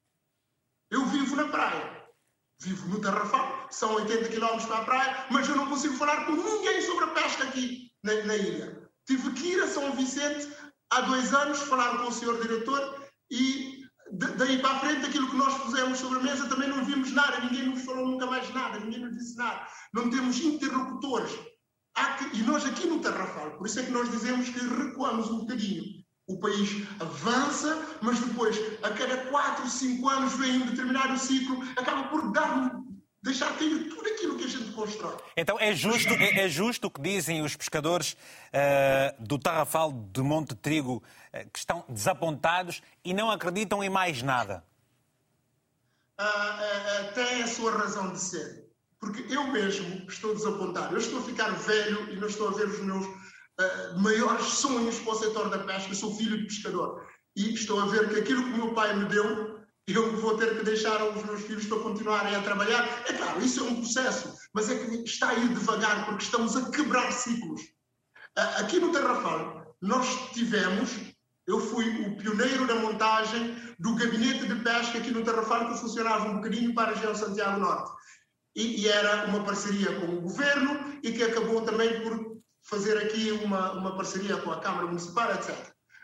[0.90, 2.05] Eu vivo na praia
[2.60, 6.32] Vivo no Tarrafal, são 80 km para a praia, mas eu não consigo falar com
[6.32, 8.88] ninguém sobre a pesca aqui na, na ilha.
[9.06, 10.48] Tive que ir a São Vicente
[10.90, 13.84] há dois anos falar com o senhor diretor e
[14.38, 17.40] daí para a frente aquilo que nós pusemos sobre a mesa também não vimos nada,
[17.40, 19.66] ninguém nos falou nunca mais nada, ninguém nos disse nada.
[19.92, 21.32] Não temos interlocutores.
[22.18, 25.40] Que, e nós aqui no Tarrafal, por isso é que nós dizemos que recuamos um
[25.40, 25.95] bocadinho.
[26.26, 32.08] O país avança, mas depois, a cada 4, 5 anos, vem um determinado ciclo, acaba
[32.08, 32.82] por dar
[33.26, 35.16] deixar cair tudo aquilo que a gente constrói.
[35.36, 40.22] Então é justo, é, é justo o que dizem os pescadores uh, do Tarrafal de
[40.22, 41.02] Monte Trigo,
[41.34, 44.64] uh, que estão desapontados e não acreditam em mais nada?
[46.20, 48.66] Uh, tem a sua razão de ser.
[48.98, 50.94] Porque eu mesmo estou desapontado.
[50.94, 53.06] Eu estou a ficar velho e não estou a ver os meus
[53.60, 55.94] uh, maiores sonhos para o setor da pesca.
[55.94, 59.04] Sou filho de pescador e estou a ver que aquilo que o meu pai me
[59.06, 63.04] deu, eu vou ter que deixar aos meus filhos para continuarem a trabalhar.
[63.06, 66.56] É claro, isso é um processo, mas é que está a ir devagar porque estamos
[66.56, 67.60] a quebrar ciclos.
[68.36, 70.90] Uh, aqui no Terrafal, nós tivemos,
[71.46, 76.28] eu fui o pioneiro da montagem do gabinete de pesca aqui no Terrafal que funcionava
[76.28, 77.92] um bocadinho para a região Santiago Norte.
[78.54, 82.38] E, e, era uma parceria com o governo e que acabou também por
[82.68, 85.54] fazer aqui uma, uma parceria com a Câmara Municipal, etc.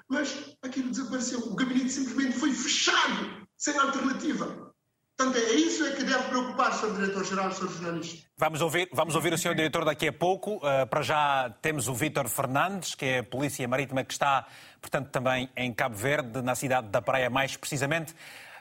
[0.08, 1.40] Mas aquilo desapareceu.
[1.40, 4.72] O gabinete simplesmente foi fechado, sem alternativa.
[5.16, 6.94] Portanto, é isso é que deve preocupar, Sr.
[6.94, 7.68] Diretor-Geral, Sr.
[7.68, 8.26] Jornalista.
[8.38, 9.54] Vamos ouvir, vamos ouvir o Sr.
[9.54, 10.56] Diretor daqui a pouco.
[10.56, 14.46] Uh, para já temos o Vítor Fernandes, que é a Polícia Marítima que está,
[14.80, 18.14] portanto, também em Cabo Verde, na cidade da Praia, mais precisamente.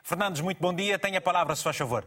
[0.03, 0.99] Fernandes, muito bom dia.
[0.99, 2.05] Tenha a palavra, se faz favor.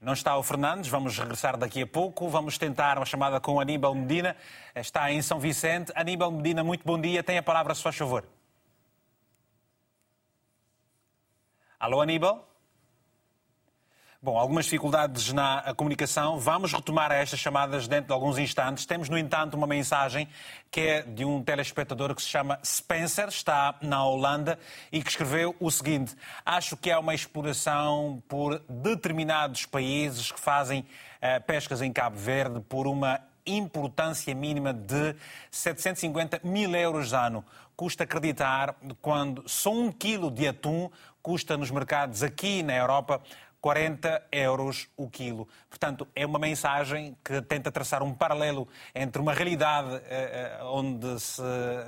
[0.00, 2.28] Não está o Fernandes, vamos regressar daqui a pouco.
[2.28, 4.36] Vamos tentar uma chamada com Aníbal Medina.
[4.74, 5.90] Está em São Vicente.
[5.94, 7.22] Aníbal Medina, muito bom dia.
[7.22, 8.24] Tem a palavra, se faz favor.
[11.80, 12.45] Alô, Aníbal?
[14.26, 16.36] Bom, algumas dificuldades na comunicação.
[16.36, 18.84] Vamos retomar estas chamadas dentro de alguns instantes.
[18.84, 20.28] Temos, no entanto, uma mensagem
[20.68, 24.58] que é de um telespectador que se chama Spencer, está na Holanda,
[24.90, 30.80] e que escreveu o seguinte: Acho que há uma exploração por determinados países que fazem
[30.80, 35.14] uh, pescas em Cabo Verde por uma importância mínima de
[35.52, 37.44] 750 mil euros ano.
[37.76, 40.90] Custa acreditar quando só um quilo de atum
[41.26, 43.20] custa nos mercados aqui na Europa
[43.66, 45.48] 40 euros o quilo.
[45.68, 51.18] Portanto, é uma mensagem que tenta traçar um paralelo entre uma realidade eh, eh, onde
[51.18, 51.42] se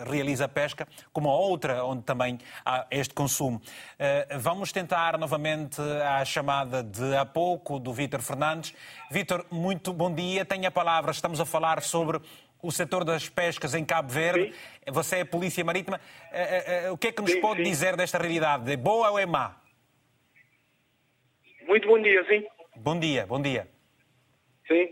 [0.05, 3.63] realiza a pesca, como a outra onde também há este consumo.
[3.97, 8.75] Eh, vamos tentar novamente a chamada de há pouco do Vítor Fernandes.
[9.09, 10.45] Vítor, muito bom dia.
[10.45, 11.13] Tenha a palavra.
[11.13, 12.21] Estamos a falar sobre
[12.61, 14.53] o setor das pescas em Cabo Verde.
[14.53, 14.91] Sim.
[14.91, 16.01] Você é Polícia Marítima.
[16.91, 17.71] O que é que nos sim, pode sim.
[17.71, 18.69] dizer desta realidade?
[18.73, 19.55] É boa ou é má?
[21.69, 22.47] Muito bom dia, sim.
[22.77, 23.69] Bom dia, bom dia.
[24.67, 24.91] Sim.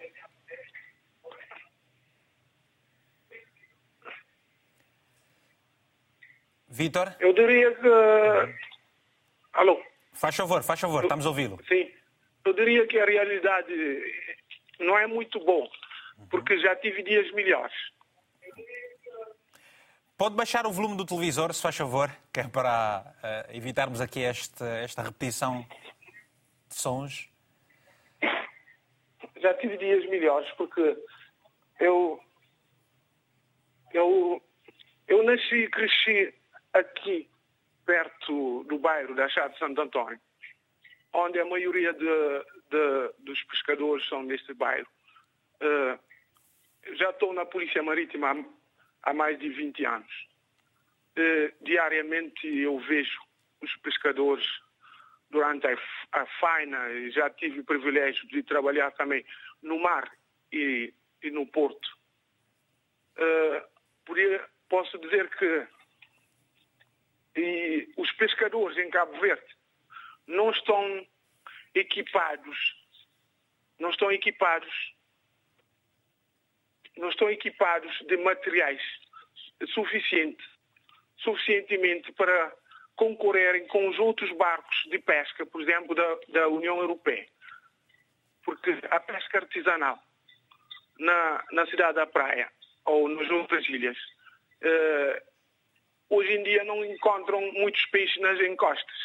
[6.69, 7.17] Vitor?
[7.19, 7.89] Eu diria que.
[9.55, 9.83] Alô?
[10.13, 11.59] Faz favor, faz favor, estamos a ouvi-lo.
[11.67, 11.91] Sim.
[12.45, 13.73] Eu diria que a realidade
[14.79, 15.71] não é muito boa,
[16.31, 17.75] porque já tive dias melhores.
[20.19, 24.21] Pode baixar o volume do televisor, se faz favor, que é para uh, evitarmos aqui
[24.21, 25.67] este, esta repetição
[26.69, 27.29] sons?
[29.37, 30.97] Já tive dias melhores, porque
[31.81, 32.21] eu,
[33.93, 34.43] eu,
[35.09, 36.35] eu nasci e cresci
[36.73, 37.29] aqui,
[37.85, 40.19] perto do bairro da Chá de Santo Antônio,
[41.13, 41.99] onde a maioria de,
[42.71, 44.89] de, dos pescadores são deste bairro.
[45.63, 45.99] Uh,
[46.97, 50.29] já estou na Polícia Marítima há, há mais de 20 anos.
[51.17, 53.19] Uh, diariamente eu vejo
[53.63, 54.47] os pescadores
[55.31, 55.77] durante a,
[56.13, 59.25] a faina, já tive o privilégio de trabalhar também
[59.63, 60.11] no mar
[60.53, 61.89] e, e no porto.
[63.17, 63.63] Uh,
[64.05, 65.67] podia, posso dizer que
[67.37, 69.45] e os pescadores em Cabo Verde
[70.27, 71.07] não estão
[71.75, 72.59] equipados,
[73.79, 74.95] não estão equipados,
[76.97, 78.81] não estão equipados de materiais
[79.75, 80.43] suficiente,
[81.19, 82.57] suficientemente para
[82.97, 87.27] concorrerem com os outros barcos de pesca, por exemplo, da, da União Europeia.
[88.45, 89.99] Porque a pesca artesanal
[90.99, 92.51] na, na cidade da Praia
[92.85, 93.97] ou nas outras ilhas,
[94.63, 95.23] eh,
[96.09, 98.97] hoje em dia não encontram muitos peixes nas encostas.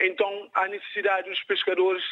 [0.00, 2.04] Então há necessidade dos pescadores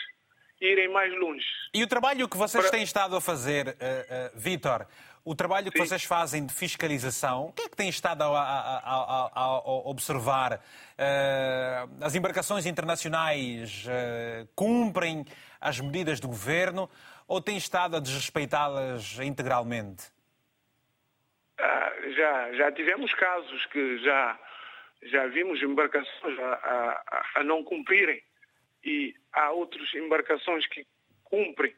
[0.61, 1.47] irem mais longe.
[1.73, 2.73] E o trabalho que vocês Para...
[2.73, 4.87] têm estado a fazer, uh, uh, Vítor,
[5.25, 5.87] o trabalho que Sim.
[5.87, 10.61] vocês fazem de fiscalização, o que é que têm estado a, a, a, a observar?
[10.99, 15.25] Uh, as embarcações internacionais uh, cumprem
[15.61, 16.91] as medidas do governo
[17.27, 20.13] ou têm estado a desrespeitá-las integralmente?
[21.59, 24.39] Uh, já, já tivemos casos que já,
[25.05, 27.03] já vimos embarcações a,
[27.37, 28.23] a não cumprirem
[28.85, 30.87] e há outras embarcações que
[31.23, 31.75] cumprem.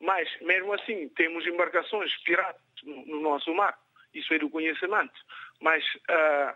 [0.00, 3.76] Mas, mesmo assim, temos embarcações piratas no, no nosso mar.
[4.14, 5.14] Isso é do conhecimento.
[5.60, 6.54] Mas, uh,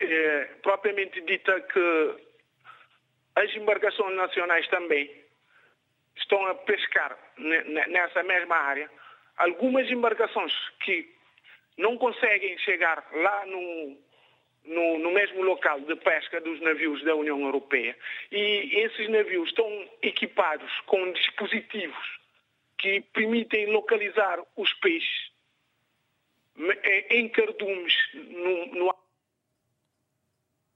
[0.00, 2.28] é, propriamente dita que
[3.36, 5.10] as embarcações nacionais também
[6.16, 8.90] estão a pescar nessa mesma área.
[9.36, 11.14] Algumas embarcações que
[11.76, 13.96] não conseguem chegar lá no,
[14.68, 17.96] no, no, mesmo local de pesca dos navios da União Europeia.
[18.30, 22.18] E esses navios estão equipados com dispositivos
[22.78, 25.30] que permitem localizar os peixes
[27.10, 28.94] em cardumes no, no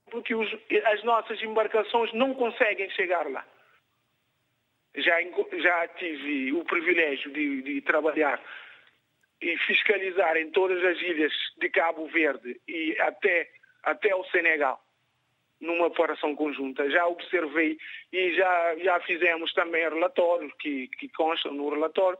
[0.09, 0.47] porque os,
[0.85, 3.43] as nossas embarcações não conseguem chegar lá.
[4.95, 5.15] Já,
[5.57, 8.39] já tive o privilégio de, de trabalhar
[9.41, 13.49] e fiscalizar em todas as ilhas de Cabo Verde e até,
[13.83, 14.83] até o Senegal
[15.59, 16.89] numa operação conjunta.
[16.89, 17.77] Já observei
[18.11, 22.19] e já, já fizemos também relatórios que, que constam no relatório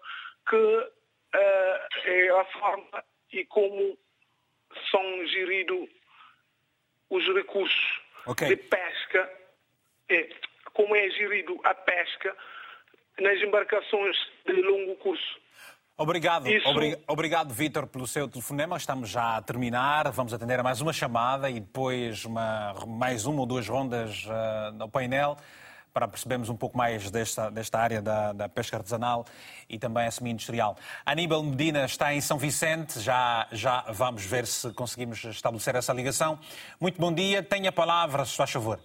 [0.50, 0.90] que uh,
[2.06, 3.98] é a forma e como
[4.90, 5.90] são geridos
[7.10, 8.48] os recursos okay.
[8.48, 9.32] de pesca,
[10.10, 10.30] é,
[10.74, 12.36] como é gerido a pesca
[13.20, 15.43] nas embarcações de longo curso.
[15.96, 16.68] Obrigado, Isso...
[17.08, 18.78] obrigado Vítor, pelo seu telefonema.
[18.78, 20.12] Estamos já a terminar.
[20.12, 24.74] Vamos atender a mais uma chamada e depois uma, mais uma ou duas rondas uh,
[24.74, 25.38] no painel
[25.94, 29.24] para percebermos um pouco mais desta, desta área da, da pesca artesanal
[29.70, 30.76] e também a semi-industrial.
[31.06, 36.40] Aníbal Medina está em São Vicente, já, já vamos ver se conseguimos estabelecer essa ligação.
[36.82, 38.80] Muito bom dia, tenha a palavra, se faz favor.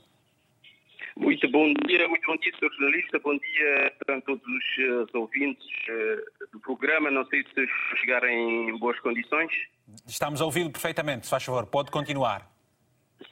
[1.19, 2.71] Muito bom dia, muito bom dia, Sr.
[2.79, 7.11] jornalista, bom dia a todos os uh, ouvintes uh, do programa.
[7.11, 7.67] Não sei se
[7.97, 9.51] chegarem em boas condições.
[10.07, 12.49] Estamos a ouvi-lo perfeitamente, se faz favor, pode continuar.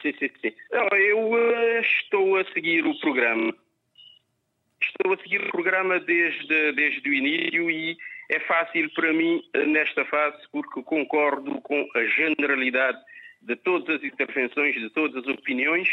[0.01, 0.53] Sim, sim, sim.
[0.69, 3.55] Não, eu uh, estou a seguir o programa.
[4.81, 7.97] Estou a seguir o programa desde, desde o início e
[8.29, 12.99] é fácil para mim nesta fase porque concordo com a generalidade
[13.41, 15.87] de todas as intervenções, de todas as opiniões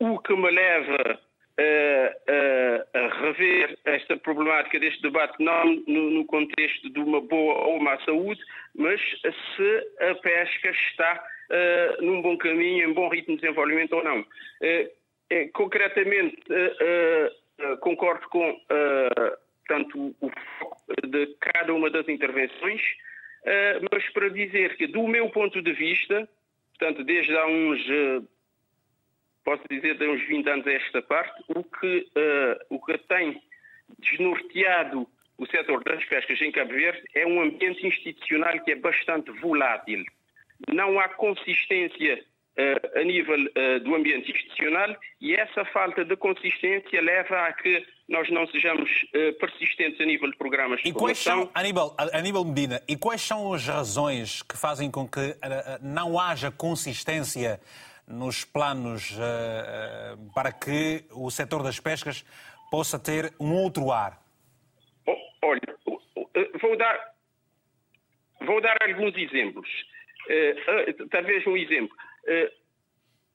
[0.00, 1.20] o que me leva
[1.58, 7.54] a, a, a rever esta problemática deste debate não no, no, contexto de uma boa
[7.66, 8.40] ou má saúde,
[8.76, 14.04] mas se a pesca está uh, num bom caminho, em bom ritmo de desenvolvimento ou
[14.04, 14.20] não.
[14.20, 18.60] Uh, concretamente, uh, concordo com
[19.66, 22.80] tanto o foco de cada uma das intervenções,
[23.90, 26.26] mas para dizer que, do meu ponto de vista,
[26.78, 27.80] portanto, desde há uns
[29.48, 33.40] posso dizer, de uns 20 anos a esta parte, o que, uh, o que tem
[33.98, 39.30] desnorteado o setor das pescas em Cabo Verde é um ambiente institucional que é bastante
[39.40, 40.04] volátil.
[40.70, 42.22] Não há consistência
[42.58, 47.86] uh, a nível uh, do ambiente institucional e essa falta de consistência leva a que
[48.06, 48.90] nós não sejamos
[49.38, 53.52] persistentes a nível de programas de e quais são, Aníbal, Aníbal Medina, e quais são
[53.52, 55.36] as razões que fazem com que
[55.82, 57.60] não haja consistência
[58.08, 62.24] nos planos uh, para que o setor das pescas
[62.70, 64.18] possa ter um outro ar?
[65.42, 65.60] Olha,
[66.60, 67.14] vou dar,
[68.40, 69.68] vou dar alguns exemplos.
[70.26, 71.94] Uh, talvez um exemplo.
[72.24, 72.50] Uh,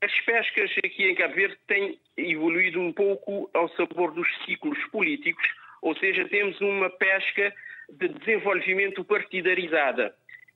[0.01, 5.47] as pescas aqui em Cabo Verde têm evoluído um pouco ao sabor dos ciclos políticos,
[5.81, 7.53] ou seja, temos uma pesca
[7.89, 10.13] de desenvolvimento partidarizada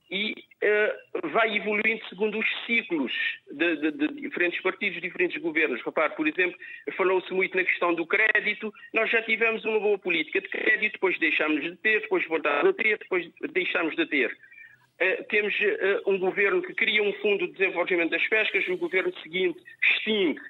[0.09, 3.11] e uh, vai evoluindo segundo os ciclos
[3.51, 5.81] de, de, de, diferentes partidos, diferentes governos.
[5.81, 6.57] Repare, por exemplo,
[6.95, 8.73] falou-se muito na questão do crédito.
[8.93, 12.73] Nós já tivemos uma boa política de crédito, depois deixámos de ter, depois voltámos a
[12.73, 14.31] ter, depois deixámos de ter.
[14.31, 19.13] Uh, temos uh, um governo que cria um fundo de desenvolvimento das pescas, o governo
[19.21, 20.41] seguinte extingue.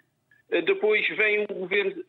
[0.65, 2.03] depois vem o governo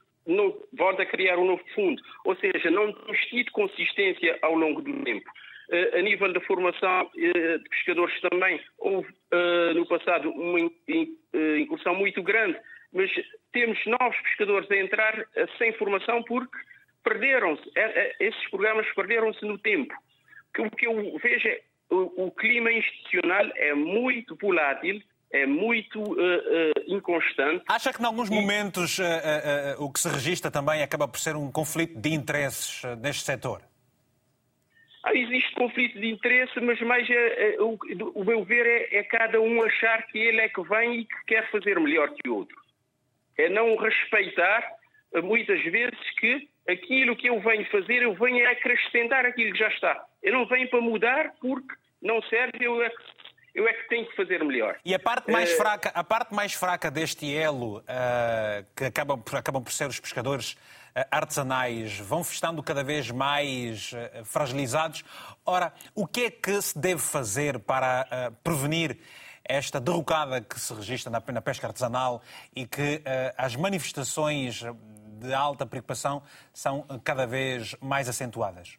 [0.75, 2.03] volta a criar um novo fundo.
[2.25, 5.31] Ou seja, não temos tido consistência ao longo do tempo.
[5.71, 10.59] Eh, a nível da formação eh, de pescadores também houve eh, no passado uma
[11.59, 12.59] incursão muito grande,
[12.93, 13.11] mas
[13.53, 15.27] temos novos pescadores a entrar
[15.59, 16.57] sem formação porque
[17.05, 17.63] perderam-se,
[18.19, 19.95] esses programas perderam-se no tempo.
[20.59, 21.61] O que eu vejo é
[21.91, 27.63] o, clima institucional é muito volátil, é muito uh, uh, inconstante.
[27.69, 29.03] Acha que, em alguns momentos, uh,
[29.79, 33.63] o que se registra também acaba por ser um conflito de interesses neste setor?
[35.09, 37.79] Ah, existe conflito de interesse, mas mais é, é, o,
[38.15, 41.25] o, meu ver é, é, cada um achar que ele é que vem e que
[41.27, 42.57] quer fazer melhor que o outro.
[43.39, 44.71] É não respeitar,
[45.15, 49.59] eh, muitas vezes, que aquilo que eu venho fazer, eu venho a acrescentar aquilo que
[49.59, 50.05] já está.
[50.23, 53.03] Eu não venho para mudar porque não serve, eu é que,
[53.55, 54.79] eu é que tenho que fazer melhor.
[54.85, 55.57] E a parte mais, uh...
[55.57, 60.55] fraca, a parte mais fraca deste elo, uh, que acabam, acabam por ser os pescadores
[60.88, 65.05] eh, artesanais vão estando cada vez mais eh, fragilizados.
[65.45, 68.97] Ora, o que é que se deve fazer para eh, prevenir
[69.45, 72.23] esta derrocada que se registra na pesca artesanal
[72.55, 73.03] e que
[73.35, 74.63] as manifestações
[75.21, 76.23] de alta preocupação
[76.53, 78.79] são cada vez mais acentuadas?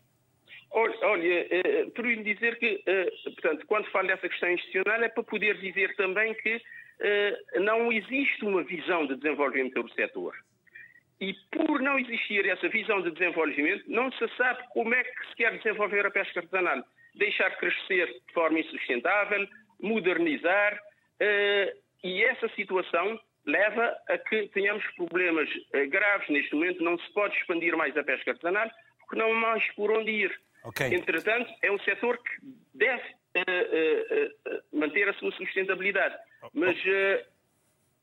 [0.70, 1.48] Olha, olha
[1.98, 2.84] lhe dizer que,
[3.24, 6.62] portanto, quando falo dessa questão institucional é para poder dizer também que
[7.62, 10.36] não existe uma visão de desenvolvimento do setor.
[11.22, 15.36] E por não existir essa visão de desenvolvimento, não se sabe como é que se
[15.36, 16.82] quer desenvolver a pesca artesanal.
[17.16, 19.46] Deixar crescer de forma insustentável,
[19.82, 26.84] modernizar, uh, e essa situação leva a que tenhamos problemas uh, graves neste momento.
[26.84, 30.42] Não se pode expandir mais a pesca artesanal, porque não há mais por onde ir.
[30.64, 30.94] Okay.
[30.94, 32.32] Entretanto, é um setor que
[32.74, 36.16] deve uh, manter a sua sustentabilidade.
[36.54, 36.78] Mas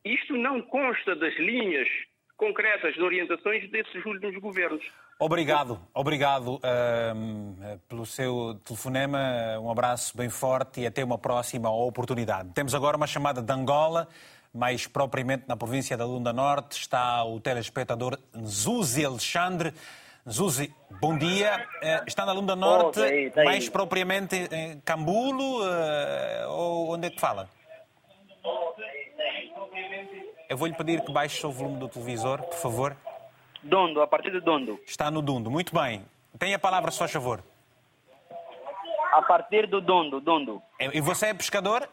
[0.05, 1.89] isto não consta das linhas
[2.37, 4.85] concretas de orientações desses últimos governos.
[5.19, 9.59] Obrigado, obrigado uh, pelo seu telefonema.
[9.59, 12.51] Um abraço bem forte e até uma próxima oportunidade.
[12.53, 14.09] Temos agora uma chamada de Angola,
[14.53, 16.79] mais propriamente na província da Lunda Norte.
[16.79, 19.73] Está o telespectador Zuzi Alexandre.
[20.29, 21.67] Zuzi, bom dia.
[21.83, 27.21] Uh, está na Lunda Norte, oh, mais propriamente em Cambulo, uh, ou onde é que
[27.21, 27.49] fala?
[30.49, 32.97] Eu vou-lhe pedir que baixe o volume do televisor, por favor.
[33.63, 34.81] Dondo, a partir de Dondo.
[34.87, 36.05] Está no Dondo, muito bem.
[36.39, 37.43] Tem a palavra, se faz favor.
[39.13, 40.63] A partir do Dondo, Dondo.
[40.79, 41.89] E você é pescador?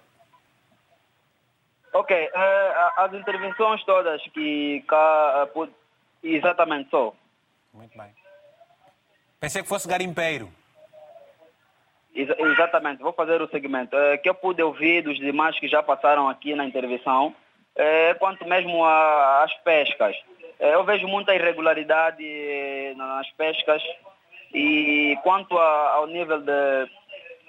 [1.93, 5.69] Ok, uh, as intervenções todas que cá, uh,
[6.23, 7.13] exatamente só.
[7.73, 8.13] Muito bem.
[9.39, 10.49] Pensei que fosse garimpeiro.
[12.15, 13.95] Ex exatamente, vou fazer o segmento.
[13.95, 17.35] Uh, que eu pude ouvir dos demais que já passaram aqui na intervenção,
[18.19, 20.15] quanto mesmo às pescas.
[20.59, 22.23] eu vejo muita irregularidade
[22.95, 23.81] nas pescas.
[24.53, 26.87] E quanto a, ao nível de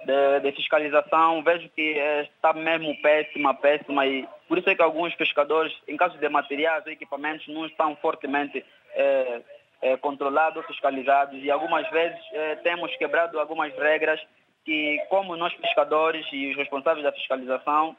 [0.04, 1.96] de, de, fiscalização, vejo que
[2.34, 4.06] está mesmo péssima, péssima.
[4.06, 7.96] E por isso é que alguns pescadores, em caso de materiais ou equipamentos, não estão
[7.96, 9.40] fortemente é,
[9.82, 11.42] é, controlados fiscalizados.
[11.42, 14.20] E algumas vezes é, temos quebrado algumas regras
[14.64, 17.96] que, como nós pescadores e os responsáveis da fiscalização,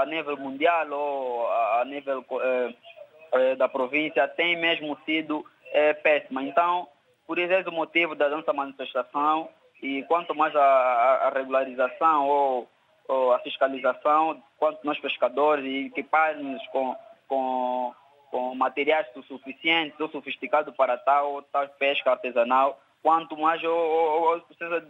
[0.00, 2.24] a nível mundial ou a, nível
[3.56, 5.44] da província, tem mesmo sido
[6.02, 6.42] péssima.
[6.42, 6.86] Então,
[7.26, 9.48] por isso é o motivo da nossa manifestação
[9.82, 12.68] e quanto mais a, regularização ou,
[13.08, 16.96] ou, a fiscalização, quanto nós pescadores e equiparmos com,
[17.26, 17.92] com,
[18.30, 24.42] com materiais suficientes ou sofisticados para tal, tal pesca artesanal, quanto mais ou, ou, ou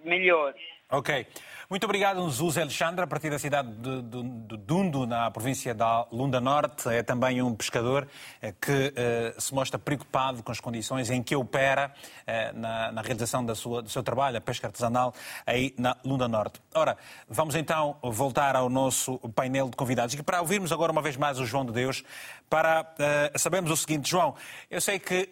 [0.04, 0.54] melhor.
[0.92, 1.26] Ok.
[1.70, 6.06] Muito obrigado, Zuz Alexandre, a partir da cidade de, de, de, Dundo, na província da
[6.12, 6.86] Lunda Norte.
[6.90, 8.06] É também um pescador
[8.42, 11.90] eh, que eh, se mostra preocupado com as condições em que opera
[12.26, 15.14] eh, na, na, realização da sua, do seu trabalho, a pesca artesanal,
[15.46, 16.60] aí na Lunda Norte.
[16.74, 16.94] Ora,
[17.26, 20.14] vamos então voltar ao nosso painel de convidados.
[20.14, 22.04] E para ouvirmos agora uma vez mais o João de Deus,
[22.50, 24.34] para uh, sabermos o seguinte, João,
[24.70, 25.26] eu sei que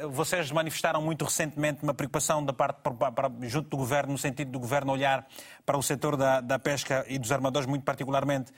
[0.00, 4.12] uh, uh, vocês manifestaram muito recentemente uma preocupação da parte para, para, junto do governo,
[4.12, 4.99] no sentido do governo olhar
[5.64, 8.52] para o setor da, da pesca e dos armadores, muito particularmente,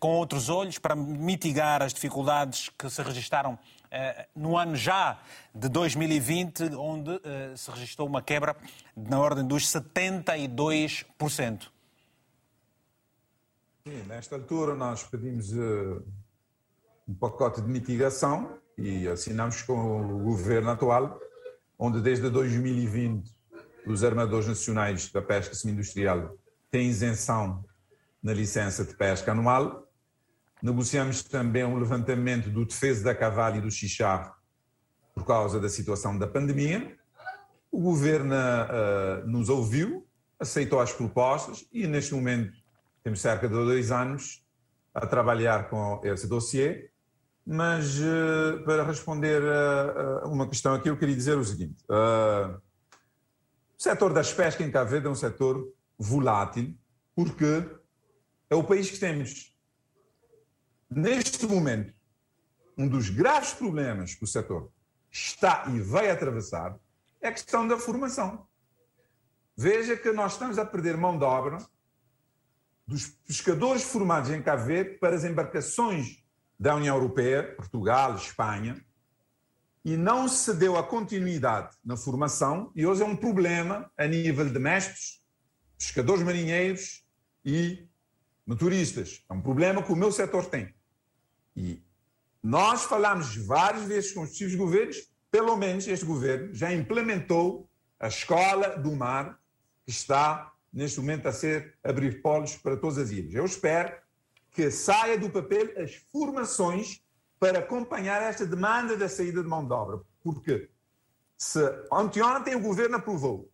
[0.00, 3.56] com outros olhos, para mitigar as dificuldades que se registaram
[4.34, 5.20] no ano já
[5.54, 7.20] de 2020, onde
[7.56, 8.56] se registrou uma quebra
[8.96, 11.68] na ordem dos 72%.
[13.86, 15.52] Sim, nesta altura nós pedimos
[17.10, 21.18] um pacote de mitigação e assinamos com o governo atual,
[21.78, 23.34] onde desde 2020
[23.86, 26.36] os armadores nacionais da pesca semi-industrial
[26.70, 27.64] têm isenção
[28.22, 29.88] na licença de pesca anual.
[30.62, 34.34] Negociamos também o um levantamento do defesa da cavalo e do xixar
[35.14, 36.96] por causa da situação da pandemia.
[37.70, 40.06] O governo uh, nos ouviu,
[40.38, 42.52] aceitou as propostas e neste momento
[43.02, 44.44] temos cerca de dois anos
[44.94, 46.90] a trabalhar com esse dossiê
[47.46, 52.60] mas uh, para responder a, a, uma questão aqui, eu queria dizer o seguinte: uh,
[53.80, 56.76] o setor das pescas em Cabo Verde é um setor volátil,
[57.14, 57.66] porque
[58.50, 59.56] é o país que temos.
[60.90, 61.94] Neste momento,
[62.76, 64.70] um dos graves problemas que o setor
[65.10, 66.78] está e vai atravessar
[67.22, 68.46] é a questão da formação.
[69.56, 71.56] Veja que nós estamos a perder mão de obra
[72.86, 76.22] dos pescadores formados em Cabo Verde para as embarcações
[76.58, 78.84] da União Europeia, Portugal, Espanha,
[79.84, 84.48] e não se deu a continuidade na formação, e hoje é um problema a nível
[84.48, 85.22] de mestres,
[85.78, 87.04] pescadores marinheiros
[87.44, 87.88] e
[88.46, 89.24] motoristas.
[89.28, 90.74] É um problema que o meu setor tem.
[91.56, 91.82] E
[92.42, 97.68] nós falamos várias vezes com os distintos governos, pelo menos este governo já implementou
[97.98, 99.38] a escola do mar,
[99.84, 103.34] que está neste momento a ser abrir polos para todas as ilhas.
[103.34, 103.94] Eu espero
[104.50, 107.02] que saia do papel as formações
[107.40, 110.00] para acompanhar esta demanda da saída de mão de obra.
[110.22, 110.68] Porque
[111.38, 111.60] se
[111.90, 113.50] anteontem o governo aprovou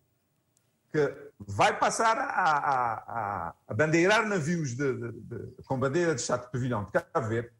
[0.91, 6.45] que vai passar a, a, a, bandeirar navios de, de, de, com bandeira de Estado
[6.45, 7.51] de Pavilhão de Cabo Verde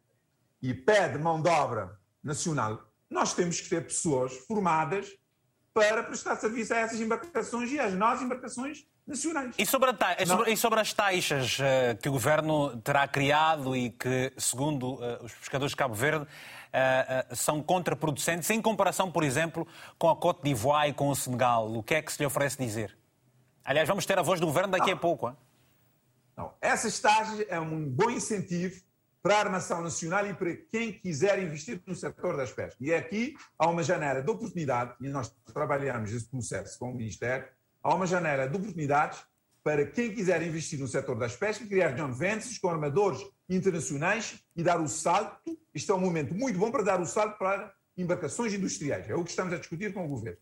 [0.62, 5.18] e pede mão de obra nacional, nós temos que ter pessoas formadas
[5.74, 9.56] para prestar serviço a essas embarcações e às nossas embarcações nacionais.
[9.58, 10.16] E sobre, ta...
[10.26, 15.24] sobre, e sobre as taxas uh, que o governo terá criado e que, segundo uh,
[15.24, 19.68] os pescadores de Cabo Verde, uh, são contraproducentes em comparação, por exemplo,
[19.98, 21.72] com a Côte d'Ivoire e com o Senegal.
[21.74, 22.98] O que é que se lhe oferece dizer?
[23.64, 24.98] Aliás, vamos ter a voz do governo daqui Não.
[24.98, 25.30] a pouco.
[25.30, 25.38] Hein?
[26.36, 26.54] Não.
[26.62, 28.82] Essas taxas é um bom incentivo
[29.22, 32.78] para a armação nacional e para quem quiser investir no setor das pescas.
[32.80, 37.46] E aqui há uma janela de oportunidade, e nós trabalhamos esse processo com o Ministério,
[37.88, 39.20] há uma janela de oportunidades
[39.64, 44.62] para quem quiser investir no setor das pescas, criar joint ventures com armadores internacionais e
[44.62, 45.58] dar o salto.
[45.74, 49.10] Isto é um momento muito bom para dar o salto para embarcações industriais.
[49.10, 50.38] É o que estamos a discutir com o governo.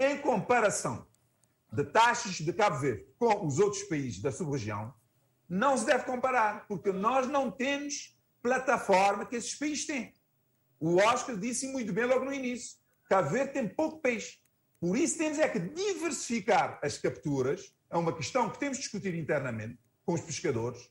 [0.00, 1.06] Em comparação
[1.70, 4.94] de taxas de Cabo Verde com os outros países da sub-região,
[5.46, 10.14] não se deve comparar, porque nós não temos plataforma que esses países têm.
[10.80, 12.78] O Oscar disse muito bem logo no início.
[13.06, 14.38] Cabo Verde tem pouco peixe.
[14.80, 19.14] Por isso temos é que diversificar as capturas, é uma questão que temos de discutir
[19.14, 20.90] internamente com os pescadores,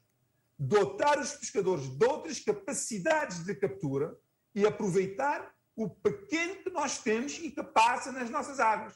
[0.58, 4.18] dotar os pescadores de outras capacidades de captura
[4.54, 8.94] e aproveitar o pequeno que nós temos e que passa nas nossas águas.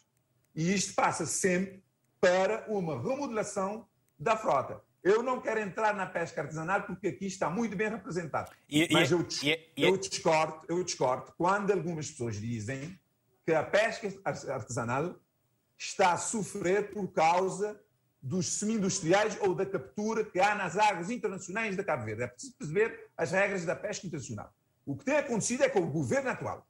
[0.55, 1.83] E isto passa sempre
[2.19, 3.87] para uma remodelação
[4.17, 4.81] da frota.
[5.01, 8.51] Eu não quero entrar na pesca artesanal porque aqui está muito bem representado.
[8.67, 12.99] E, Mas e, eu, e, eu, discordo, eu discordo quando algumas pessoas dizem
[13.45, 15.15] que a pesca artesanal
[15.77, 17.79] está a sofrer por causa
[18.21, 22.23] dos semi-industriais ou da captura que há nas águas internacionais da Cabo Verde.
[22.23, 24.53] É preciso perceber as regras da pesca internacional.
[24.85, 26.67] O que tem acontecido é que o governo atual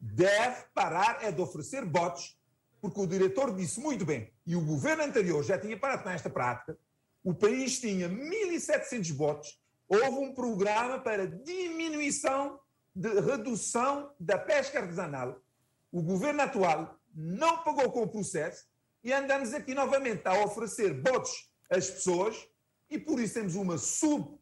[0.00, 2.38] deve parar é de oferecer botes,
[2.80, 6.30] porque o diretor disse muito bem, e o governo anterior já tinha parado com esta
[6.30, 6.78] prática,
[7.24, 12.60] o país tinha 1.700 botes, houve um programa para diminuição
[12.94, 15.40] de redução da pesca artesanal.
[15.90, 18.64] O governo atual não pagou com o processo
[19.02, 22.36] e andamos aqui novamente a oferecer botes às pessoas
[22.90, 24.38] e por isso temos uma sub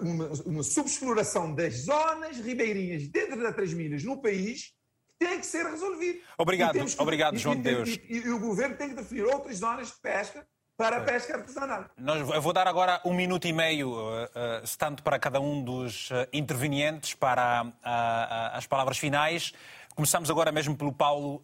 [0.00, 4.74] uma, uma subexploração das zonas ribeirinhas dentro das Três Milhas no país
[5.08, 6.20] que tem que ser resolvido.
[6.38, 7.88] Obrigado, que, obrigado, João e, Deus.
[7.90, 11.36] E, e, e, o governo tem que definir outras zonas de pesca para a pesca
[11.36, 11.86] artesanal.
[11.96, 15.62] Nós, eu vou dar agora um minuto e meio, uh, uh, tanto para cada um
[15.62, 19.52] dos uh, intervenientes, para uh, as palavras finais.
[19.96, 21.40] Começamos agora mesmo pelo Paulo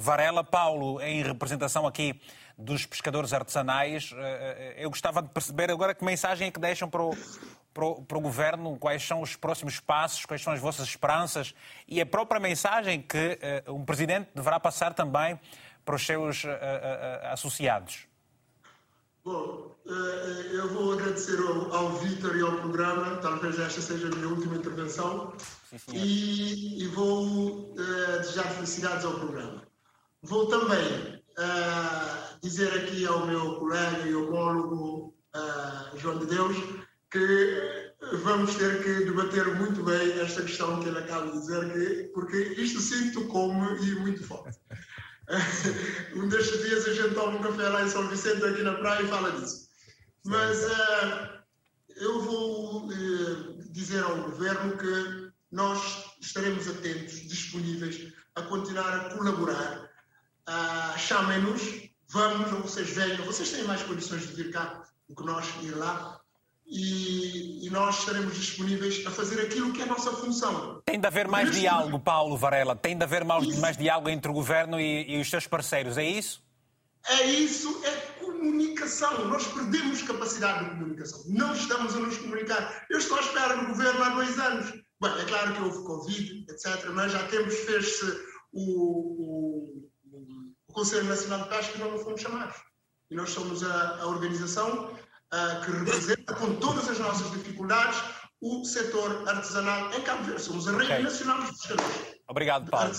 [0.00, 0.42] Varela.
[0.42, 2.20] Paulo, em representação aqui
[2.58, 4.12] dos pescadores artesanais,
[4.76, 7.16] eu gostava de perceber agora que mensagem é que deixam para o,
[7.72, 11.54] para o, para o, governo, quais são os próximos passos, quais são as vossas esperanças
[11.86, 13.38] e a própria mensagem que
[13.68, 15.38] um presidente deverá passar também
[15.84, 16.42] para os seus
[17.30, 18.09] associados.
[19.22, 24.16] Bom, eh, eu vou agradecer ao, ao Vítor e ao programa, talvez esta seja a
[24.16, 25.34] minha última intervenção,
[25.70, 29.62] Sim, e, e, vou uh, desejar felicidades ao programa.
[30.22, 36.56] Vou também uh, dizer aqui ao meu colega e homólogo uh, João de Deus
[37.10, 37.90] que
[38.22, 42.36] vamos ter que debater muito bem esta questão que ele acaba de dizer, que, porque
[42.56, 44.58] isto sinto como e muito forte.
[46.16, 49.02] um destes dias a gente toma um café lá em São Vicente, aqui na praia,
[49.02, 49.68] e fala disso.
[50.24, 51.40] Mas uh,
[51.96, 59.90] eu vou uh, dizer ao governo que nós estaremos atentos, disponíveis a continuar a colaborar.
[60.48, 65.24] Uh, Chamem-nos, vamos, ou vocês venham, vocês têm mais condições de vir cá do que
[65.24, 66.19] nós ir lá
[66.70, 70.80] e, e, nós estaremos disponíveis a fazer aquilo que é a nossa função.
[70.84, 74.34] Tem de haver mais diálogo, Paulo Varela, tem de haver mais, mais diálogo entre o
[74.34, 76.40] governo e, e, os seus parceiros, é isso?
[77.08, 77.90] É isso, é
[78.20, 79.26] comunicação.
[79.26, 81.24] Nós perdemos capacidade de comunicação.
[81.26, 82.86] Não estamos a nos comunicar.
[82.88, 84.70] Eu estou à espera do governo há dois anos.
[85.00, 88.06] Bem, é claro que houve Covid, etc., mas já temos, fez-se
[88.52, 92.56] o, o, o, Conselho Nacional de Pesca e não fomos chamados.
[93.10, 94.90] E nós somos a, a organização
[95.32, 98.00] uh, que representa, com todas as nossas dificuldades,
[98.40, 100.42] o setor artesanal em Cabo Verde.
[100.42, 101.02] Somos a rede okay.
[101.02, 102.16] nacional dos pescadores.
[102.28, 102.92] Obrigado, Paulo.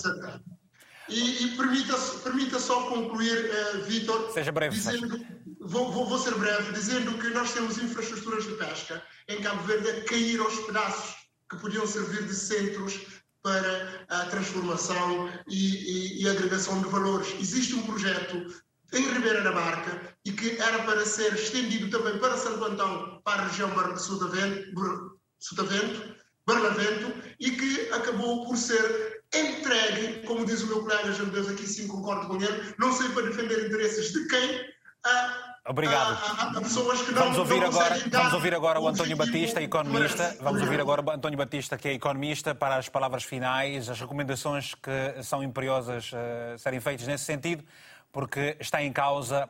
[1.08, 4.30] E, e permita, permita só concluir, uh, Vítor.
[4.32, 4.76] Seja breve.
[4.76, 5.26] Dizendo,
[5.60, 9.90] vou, vou, vou, ser breve, dizendo que nós temos infraestruturas de pesca em Cabo Verde
[9.90, 11.16] a cair aos pedaços,
[11.50, 13.00] que podiam servir de centros
[13.42, 17.34] para a transformação e, e, e agregação de valores.
[17.40, 18.46] Existe um projeto
[18.92, 23.42] em Ribeira da Barca e que era para ser estendido também para Santo Antão, para
[23.42, 26.14] a região de Sotavento,
[26.46, 31.66] Barlavento, e que acabou por ser entregue, como diz o meu colega João Deus, aqui
[31.66, 34.72] sim concordo com ele, não sei para defender interesses de quem,
[35.04, 36.18] a Obrigado.
[36.38, 39.62] A, a, pessoas que não, vamos ouvir não agora, vamos ouvir agora o António Batista,
[39.62, 40.36] economista.
[40.40, 44.74] Vamos ouvir agora o António Batista, que é economista, para as palavras finais, as recomendações
[44.74, 47.62] que são imperiosas uh, serem feitas nesse sentido
[48.12, 49.48] porque está em causa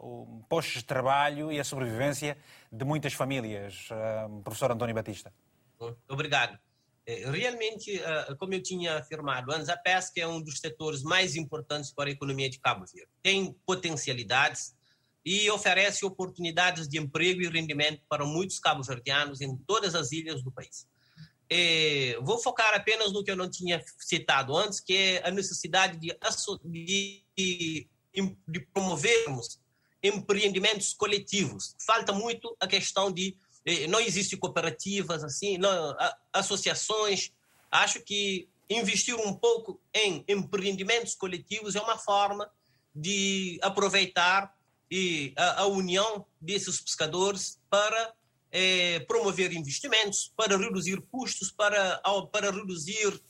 [0.00, 2.38] uh, uh, de trabalho e a sobrevivência
[2.72, 3.88] de muitas famílias.
[3.90, 5.32] Uh, professor António Batista.
[6.08, 6.58] Obrigado.
[7.06, 8.02] É, realmente,
[8.38, 12.12] como eu tinha afirmado antes, a pesca é um dos setores mais importantes para a
[12.12, 13.10] economia de Cabo Verde.
[13.22, 14.76] Tem potencialidades
[15.24, 20.50] e oferece oportunidades de emprego e rendimento para muitos cabo-verdianos em todas as ilhas do
[20.50, 20.86] país.
[21.50, 25.98] É, vou focar apenas no que eu não tinha citado antes, que é a necessidade
[25.98, 26.14] de,
[27.36, 27.86] de,
[28.46, 29.58] de promovermos
[30.02, 31.74] empreendimentos coletivos.
[31.78, 35.96] Falta muito a questão de é, não existe cooperativas assim, não,
[36.32, 37.32] associações.
[37.70, 42.50] Acho que investir um pouco em empreendimentos coletivos é uma forma
[42.94, 44.56] de aproveitar
[44.90, 48.14] e a, a união desses pescadores para
[48.50, 52.00] é, promover investimentos, para reduzir custos, para,
[52.32, 53.20] para reduzir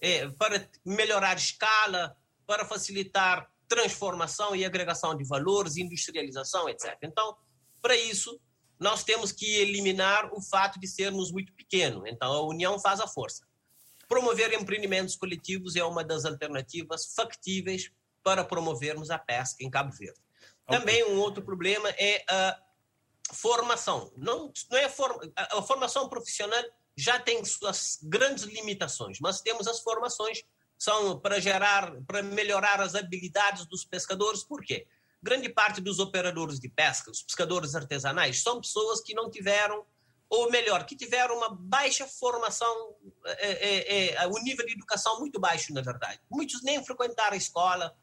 [0.00, 6.96] é, para melhorar escala, para facilitar transformação e agregação de valores, industrialização, etc.
[7.02, 7.36] Então,
[7.82, 8.40] para isso,
[8.78, 12.04] nós temos que eliminar o fato de sermos muito pequenos.
[12.06, 13.46] Então, a união faz a força.
[14.08, 17.90] Promover empreendimentos coletivos é uma das alternativas factíveis
[18.22, 20.18] para promovermos a pesca em Cabo Verde.
[20.66, 20.78] Okay.
[20.78, 22.58] Também um outro problema é a
[23.34, 24.12] formação.
[24.16, 26.62] Não, não é for, a, a formação profissional
[26.96, 30.42] já tem suas grandes limitações, mas temos as formações
[30.78, 34.44] são para gerar, para melhorar as habilidades dos pescadores.
[34.44, 34.86] Por quê?
[35.22, 39.84] Grande parte dos operadores de pesca, os pescadores artesanais, são pessoas que não tiveram,
[40.30, 42.94] ou melhor, que tiveram uma baixa formação,
[43.24, 46.20] é, é, é, o nível de educação muito baixo, na verdade.
[46.30, 47.96] Muitos nem frequentaram a escola,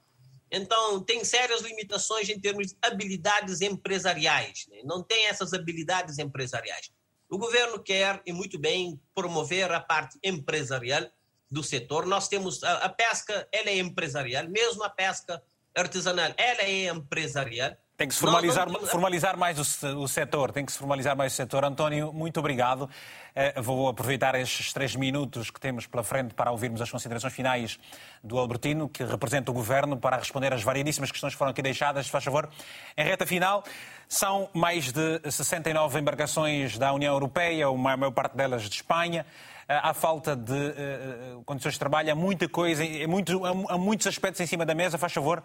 [0.52, 4.68] então tem sérias limitações em termos de habilidades empresariais.
[4.70, 4.82] Né?
[4.84, 6.92] Não tem essas habilidades empresariais.
[7.30, 11.10] O governo quer, e muito bem, promover a parte empresarial,
[11.50, 12.06] do setor.
[12.06, 15.42] Nós temos a, a pesca, ela é empresarial, mesmo a pesca
[15.76, 17.76] artesanal, ela é empresarial.
[17.98, 21.36] Tem que se formalizar, formalizar mais o, o, setor, tem que se formalizar mais o
[21.36, 21.64] setor.
[21.64, 22.82] António, muito obrigado.
[22.82, 27.80] Uh, vou aproveitar estes três minutos que temos pela frente para ouvirmos as considerações finais
[28.22, 32.10] do Albertino, que representa o Governo, para responder às variedíssimas questões que foram aqui deixadas.
[32.10, 32.50] Faz favor.
[32.98, 33.64] Em reta final,
[34.10, 39.26] são mais de 69 embarcações da União Europeia, a maior parte delas de Espanha
[39.68, 44.40] há falta de uh, condições de trabalho, há muita coisa, há, muito, há, muitos aspectos
[44.42, 44.98] em cima da mesa.
[44.98, 45.44] Faz favor,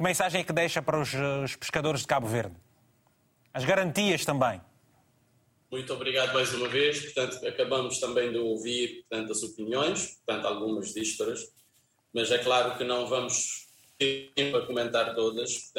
[0.00, 1.12] que mensagem é que deixa para os,
[1.44, 2.56] os pescadores de Cabo Verde?
[3.52, 4.58] As garantias também.
[5.70, 7.12] Muito obrigado mais uma vez.
[7.12, 11.40] Portanto, acabamos também de ouvir portanto, as opiniões, portanto, algumas dísparas,
[12.14, 13.66] mas é claro que não vamos
[13.98, 15.70] ter tempo a comentar todas.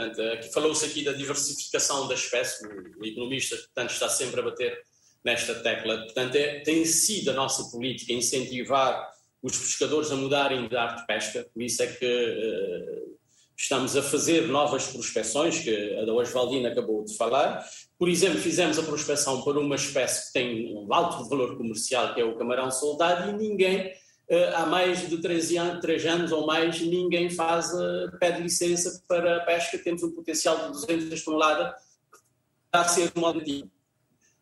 [0.53, 2.64] Falou-se aqui da diversificação da espécie,
[2.99, 4.84] o economista portanto, está sempre a bater
[5.26, 5.98] nesta tecla.
[5.98, 9.11] Portanto, é, tem sido a nossa política incentivar
[9.41, 13.20] os pescadores a mudarem de arte de pesca, por isso é que uh,
[13.57, 17.65] estamos a fazer novas prospecções, que a da Oswaldina acabou de falar.
[17.98, 22.22] Por exemplo, fizemos a prospecção para uma espécie que tem um alto valor comercial, que
[22.22, 26.45] é o camarão soldado, e ninguém, uh, há mais de 13 anos, 3 anos ou
[26.48, 29.78] mais, ninguém faz, uh, pede licença para a pesca.
[29.78, 31.73] Temos um potencial de 200 toneladas
[32.11, 32.18] que
[32.65, 33.32] está a ser uma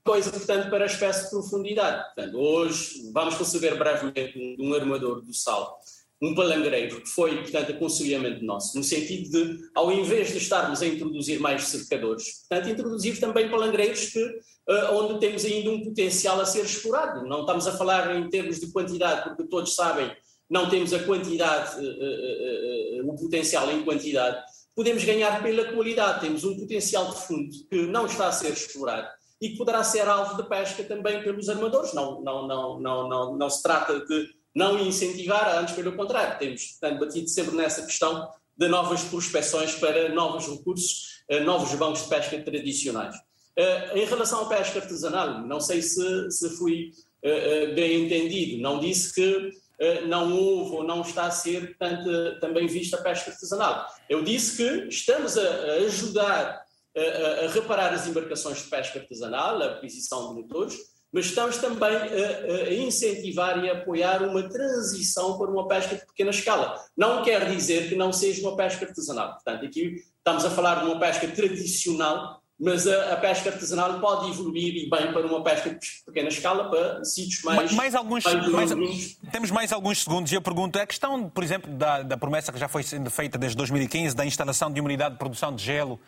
[0.04, 2.04] coisa, portanto, para a espécie de profundidade.
[2.16, 5.80] Portanto, hoje vamos receber brevemente um armador do sal,
[6.22, 10.88] um palangreiro, que foi, portanto, aconselhamento nosso, no sentido de, ao invés de estarmos a
[10.88, 16.46] introduzir mais cercadores, portanto, introduzir também palangreiros que, uh, onde temos ainda um potencial a
[16.46, 17.26] ser explorado.
[17.26, 20.12] Não estamos a falar em termos de quantidade, porque todos sabem,
[20.50, 24.44] não temos a quantidade, uh, uh, o potencial em quantidade,
[24.76, 26.22] podemos ganhar pela qualidade.
[26.22, 29.08] Temos um potencial de fundo que não está a ser explorado
[29.42, 31.94] e que poderá ser alvo de pesca também pelos armadores.
[31.94, 36.38] Não, não, não, não, não, não se trata de não incentivar, antes pelo contrário.
[36.40, 42.04] Temos, portanto, batido sempre nessa questão de novas prospecções para novos recursos, eh, novos bancos
[42.04, 43.16] de pesca tradicionais.
[43.56, 46.92] Eh, em relação à pesca artesanal, não sei se, se fui
[47.24, 49.70] eh, bem entendido, não disse que
[50.10, 53.88] não houve ou não está a ser portanto, também vista a pesca artesanal.
[54.10, 56.66] Eu disse que estamos a ajudar
[56.98, 60.78] a, reparar as embarcações de pesca artesanal, a aquisição de motores,
[61.12, 66.06] mas estamos também a, a, incentivar e a apoiar uma transição para uma pesca de
[66.06, 66.76] pequena escala.
[66.96, 69.34] Não quer dizer que não seja uma pesca artesanal.
[69.34, 74.30] Portanto, aqui estamos a falar de uma pesca tradicional, mas a, a pesca artesanal pode
[74.30, 77.72] evoluir e bem para uma pesca de pequena escala para sítios mais.
[77.72, 78.24] Mais alguns.
[78.26, 82.52] Mais, temos mais alguns segundos e eu pergunto: a questão, por exemplo, da, da promessa
[82.52, 85.64] que já foi sendo feita desde 2015 da instalação de uma unidade de produção de
[85.64, 86.00] gelo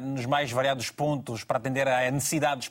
[0.00, 2.70] nos mais variados pontos para atender à necessidade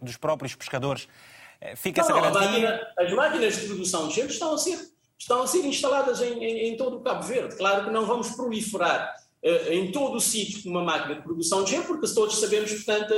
[0.00, 1.04] dos, próprios pescadores.
[1.04, 2.88] Uh, fica não, essa garantia?
[2.98, 4.78] As máquinas de produção de gelo estão a ser,
[5.18, 7.56] estão a ser instaladas em, em, em todo o Cabo Verde.
[7.56, 9.14] Claro que não vamos proliferar
[9.44, 13.12] uh, em todo o sítio uma máquina de produção de gelo, porque todos sabemos, portanto,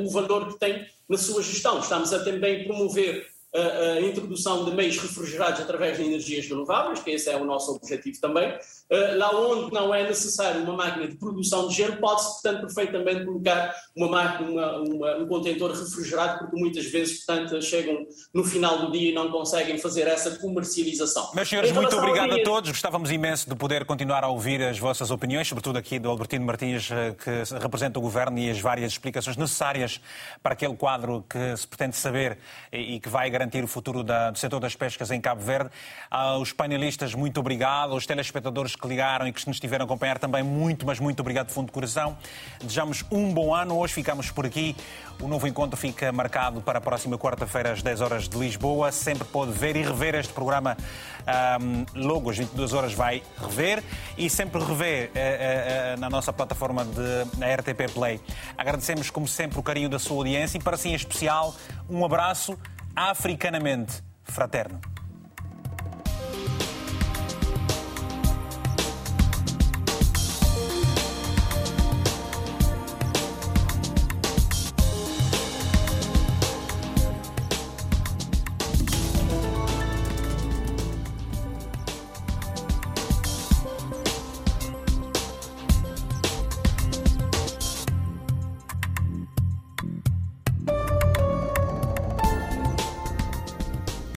[0.00, 1.80] o valor que tem na sua gestão.
[1.80, 7.28] Estamos a também promover a, introdução de meios refrigerados através de energias renováveis, que esse
[7.28, 8.50] é o nosso objetivo também.
[8.90, 13.24] Uh, lá onde não é necessário uma máquina de produção de gelo, pode-se, portanto, perfeitamente
[13.24, 18.86] colocar uma máquina, uma, uma, um contentor refrigerado, porque muitas vezes, portanto, chegam no final
[18.86, 21.30] do dia e não conseguem fazer essa comercialização.
[21.34, 22.70] Meus senhores, muito obrigado a todos.
[22.70, 26.90] Gostávamos imenso de poder continuar a ouvir as vossas opiniões, sobretudo aqui do Albertino Martins,
[26.90, 30.00] eh, que representa o Governo e as várias explicações necessárias
[30.42, 32.38] para aquele quadro que se pretende saber
[32.72, 35.68] e que vai garantir garantir o futuro da, do setor das pescas em Cabo Verde.
[36.08, 37.92] Aos painelistas, muito obrigado.
[37.92, 41.48] Aos telespectadores que ligaram e que nos estiveram a acompanhar também, muito, mas muito obrigado
[41.48, 42.16] de fundo de coração.
[42.60, 43.76] Desejamos um bom ano.
[43.76, 44.76] Hoje ficamos por aqui.
[45.20, 48.92] O novo encontro fica marcado para a próxima quarta-feira, às 10 horas de Lisboa.
[48.92, 50.76] Sempre pode ver e rever este programa
[51.60, 53.82] um, logo às 22 horas vai rever
[54.16, 58.20] e sempre rever uh, uh, uh, na nossa plataforma de na RTP Play.
[58.56, 61.54] Agradecemos, como sempre, o carinho da sua audiência e, para si em especial,
[61.88, 62.58] um abraço
[62.94, 64.91] africanamente fraterno.